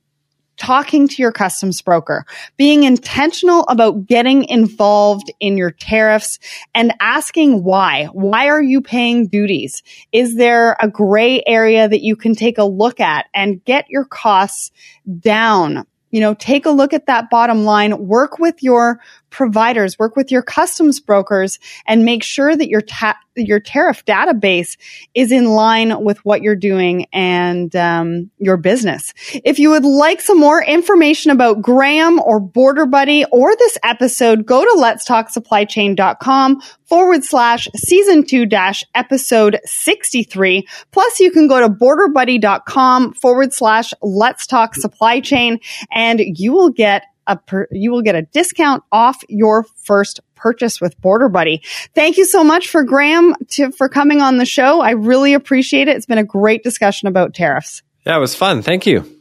talking 0.57 1.07
to 1.07 1.21
your 1.21 1.31
customs 1.31 1.81
broker, 1.81 2.25
being 2.57 2.83
intentional 2.83 3.63
about 3.69 4.05
getting 4.07 4.43
involved 4.45 5.31
in 5.39 5.57
your 5.57 5.71
tariffs 5.71 6.39
and 6.75 6.93
asking 6.99 7.63
why. 7.63 8.05
Why 8.05 8.47
are 8.47 8.61
you 8.61 8.81
paying 8.81 9.27
duties? 9.27 9.83
Is 10.11 10.35
there 10.35 10.75
a 10.81 10.89
gray 10.89 11.41
area 11.45 11.87
that 11.87 12.01
you 12.01 12.15
can 12.15 12.35
take 12.35 12.57
a 12.57 12.63
look 12.63 12.99
at 12.99 13.27
and 13.33 13.63
get 13.63 13.89
your 13.89 14.05
costs 14.05 14.71
down? 15.19 15.85
You 16.11 16.21
know, 16.21 16.33
take 16.33 16.65
a 16.65 16.71
look 16.71 16.93
at 16.93 17.07
that 17.07 17.29
bottom 17.29 17.63
line, 17.65 18.07
work 18.07 18.39
with 18.39 18.63
your 18.63 18.99
providers, 19.29 19.99
work 19.99 20.15
with 20.15 20.31
your 20.31 20.41
customs 20.41 20.99
brokers, 20.99 21.59
and 21.85 22.05
make 22.05 22.23
sure 22.23 22.55
that 22.55 22.69
your 22.69 22.81
ta- 22.81 23.17
your 23.35 23.59
tariff 23.59 24.03
database 24.05 24.77
is 25.13 25.31
in 25.31 25.45
line 25.45 26.03
with 26.03 26.23
what 26.25 26.41
you're 26.41 26.55
doing 26.55 27.05
and 27.13 27.75
um, 27.75 28.31
your 28.39 28.57
business. 28.57 29.13
If 29.43 29.59
you 29.59 29.69
would 29.69 29.85
like 29.85 30.21
some 30.21 30.39
more 30.39 30.63
information 30.63 31.31
about 31.31 31.61
Graham 31.61 32.19
or 32.19 32.39
Border 32.39 32.85
Buddy 32.85 33.25
or 33.31 33.55
this 33.55 33.77
episode, 33.83 34.45
go 34.45 34.63
to 34.63 34.81
letstalksupplychain.com 34.81 36.61
forward 36.85 37.23
slash 37.23 37.67
season 37.75 38.25
two 38.25 38.45
dash 38.45 38.83
episode 38.95 39.59
63. 39.65 40.65
Plus 40.91 41.19
you 41.19 41.31
can 41.31 41.47
go 41.47 41.59
to 41.59 41.69
borderbuddy.com 41.69 43.13
forward 43.13 43.53
slash 43.53 43.93
let's 44.01 44.47
talk 44.47 44.73
supply 44.75 45.19
chain 45.19 45.59
and 45.91 46.19
you 46.19 46.53
will 46.53 46.69
get 46.69 47.03
a 47.27 47.37
per, 47.37 47.67
you 47.71 47.91
will 47.91 48.01
get 48.01 48.15
a 48.15 48.23
discount 48.23 48.83
off 48.91 49.21
your 49.29 49.65
first 49.83 50.19
purchase 50.35 50.79
with 50.79 50.99
Border 51.01 51.29
Buddy. 51.29 51.61
Thank 51.95 52.17
you 52.17 52.25
so 52.25 52.43
much 52.43 52.69
for 52.69 52.83
Graham 52.83 53.35
to, 53.51 53.71
for 53.71 53.89
coming 53.89 54.21
on 54.21 54.37
the 54.37 54.45
show. 54.45 54.81
I 54.81 54.91
really 54.91 55.33
appreciate 55.33 55.87
it. 55.87 55.95
It's 55.95 56.05
been 56.05 56.17
a 56.17 56.23
great 56.23 56.63
discussion 56.63 57.07
about 57.07 57.33
tariffs. 57.33 57.83
Yeah, 58.05 58.17
it 58.17 58.19
was 58.19 58.35
fun. 58.35 58.61
Thank 58.61 58.85
you. 58.85 59.17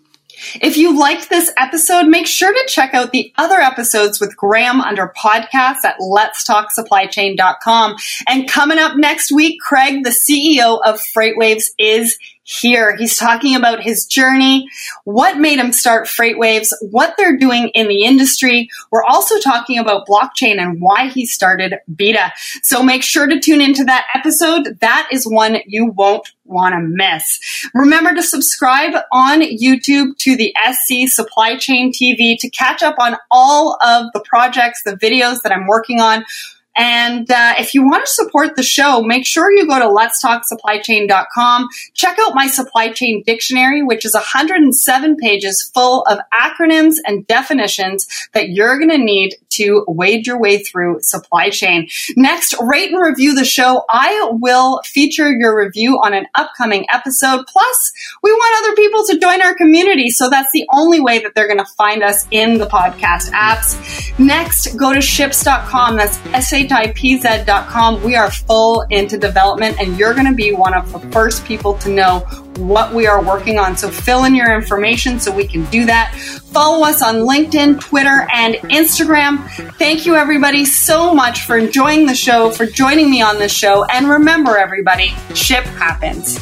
If 0.60 0.76
you 0.76 0.98
liked 0.98 1.30
this 1.30 1.50
episode, 1.56 2.06
make 2.08 2.26
sure 2.26 2.52
to 2.52 2.64
check 2.68 2.92
out 2.94 3.10
the 3.10 3.32
other 3.36 3.58
episodes 3.58 4.20
with 4.20 4.36
Graham 4.36 4.80
under 4.80 5.12
podcasts 5.16 5.84
at 5.84 5.98
letstalksupplychain.com. 5.98 7.96
And 8.28 8.48
coming 8.48 8.78
up 8.78 8.96
next 8.96 9.32
week, 9.32 9.60
Craig, 9.60 10.04
the 10.04 10.10
CEO 10.10 10.78
of 10.84 11.00
FreightWaves, 11.16 11.64
is 11.78 12.18
here. 12.46 12.96
He's 12.96 13.18
talking 13.18 13.56
about 13.56 13.82
his 13.82 14.06
journey, 14.06 14.68
what 15.02 15.36
made 15.36 15.58
him 15.58 15.72
start 15.72 16.06
FreightWaves, 16.06 16.68
what 16.80 17.14
they're 17.18 17.36
doing 17.36 17.68
in 17.70 17.88
the 17.88 18.04
industry. 18.04 18.70
We're 18.92 19.02
also 19.02 19.40
talking 19.40 19.78
about 19.78 20.06
blockchain 20.06 20.58
and 20.60 20.80
why 20.80 21.08
he 21.08 21.26
started 21.26 21.74
BiTA. 21.92 22.30
So 22.62 22.84
make 22.84 23.02
sure 23.02 23.26
to 23.26 23.40
tune 23.40 23.60
into 23.60 23.84
that 23.84 24.06
episode. 24.14 24.78
That 24.80 25.08
is 25.10 25.26
one 25.26 25.58
you 25.66 25.86
won't 25.86 26.32
want 26.44 26.74
to 26.74 26.80
miss. 26.80 27.40
Remember 27.74 28.14
to 28.14 28.22
subscribe 28.22 28.94
on 29.10 29.40
YouTube 29.40 30.16
to 30.18 30.36
the 30.36 30.54
SC 30.70 31.12
Supply 31.12 31.56
Chain 31.56 31.92
TV 31.92 32.36
to 32.38 32.48
catch 32.50 32.84
up 32.84 32.94
on 33.00 33.16
all 33.28 33.76
of 33.84 34.06
the 34.14 34.20
projects, 34.20 34.82
the 34.84 34.92
videos 34.92 35.42
that 35.42 35.50
I'm 35.50 35.66
working 35.66 36.00
on 36.00 36.24
and 36.76 37.30
uh, 37.30 37.54
if 37.58 37.74
you 37.74 37.82
want 37.84 38.04
to 38.04 38.10
support 38.10 38.54
the 38.54 38.62
show, 38.62 39.02
make 39.02 39.26
sure 39.26 39.50
you 39.50 39.66
go 39.66 39.78
to 39.78 39.86
letstalksupplychain.com. 39.86 41.68
Check 41.94 42.18
out 42.20 42.34
my 42.34 42.46
supply 42.46 42.92
chain 42.92 43.22
dictionary, 43.24 43.82
which 43.82 44.04
is 44.04 44.14
107 44.14 45.16
pages 45.16 45.70
full 45.74 46.02
of 46.02 46.18
acronyms 46.34 46.96
and 47.06 47.26
definitions 47.26 48.06
that 48.34 48.50
you're 48.50 48.78
going 48.78 48.90
to 48.90 48.98
need 48.98 49.36
to 49.56 49.84
wade 49.88 50.26
your 50.26 50.38
way 50.38 50.62
through 50.62 50.98
supply 51.00 51.50
chain. 51.50 51.88
Next, 52.16 52.54
rate 52.60 52.92
and 52.92 53.02
review 53.02 53.34
the 53.34 53.44
show. 53.44 53.84
I 53.88 54.28
will 54.32 54.80
feature 54.84 55.30
your 55.30 55.56
review 55.58 56.00
on 56.02 56.14
an 56.14 56.26
upcoming 56.34 56.86
episode. 56.92 57.46
Plus, 57.46 57.92
we 58.22 58.32
want 58.32 58.64
other 58.64 58.76
people 58.76 59.04
to 59.06 59.18
join 59.18 59.42
our 59.42 59.54
community. 59.54 60.10
So 60.10 60.28
that's 60.30 60.52
the 60.52 60.66
only 60.72 61.00
way 61.00 61.18
that 61.20 61.34
they're 61.34 61.48
going 61.48 61.58
to 61.58 61.72
find 61.76 62.02
us 62.02 62.26
in 62.30 62.58
the 62.58 62.66
podcast 62.66 63.30
apps. 63.30 64.18
Next, 64.18 64.76
go 64.76 64.92
to 64.92 65.00
shipz.com. 65.00 65.96
That's 65.96 66.18
S-A 66.26 66.66
shipz.com. 66.66 68.02
We 68.02 68.16
are 68.16 68.30
full 68.30 68.82
into 68.90 69.18
development 69.18 69.78
and 69.80 69.98
you're 69.98 70.14
going 70.14 70.26
to 70.26 70.34
be 70.34 70.52
one 70.52 70.74
of 70.74 70.92
the 70.92 71.00
first 71.12 71.44
people 71.44 71.74
to 71.78 71.90
know 71.90 72.20
what 72.58 72.94
we 72.94 73.06
are 73.06 73.22
working 73.22 73.58
on. 73.58 73.76
So 73.76 73.90
fill 73.90 74.24
in 74.24 74.34
your 74.34 74.54
information 74.54 75.20
so 75.20 75.34
we 75.34 75.46
can 75.46 75.64
do 75.66 75.84
that. 75.86 76.14
Follow 76.52 76.86
us 76.86 77.02
on 77.02 77.16
LinkedIn, 77.16 77.80
Twitter, 77.80 78.26
and 78.32 78.54
Instagram. 78.70 79.45
Thank 79.78 80.06
you 80.06 80.16
everybody 80.16 80.64
so 80.64 81.14
much 81.14 81.42
for 81.42 81.56
enjoying 81.56 82.06
the 82.06 82.14
show, 82.14 82.50
for 82.50 82.66
joining 82.66 83.10
me 83.10 83.22
on 83.22 83.38
this 83.38 83.52
show. 83.52 83.84
And 83.84 84.08
remember 84.08 84.56
everybody, 84.56 85.08
ship 85.34 85.64
happens. 85.64 86.38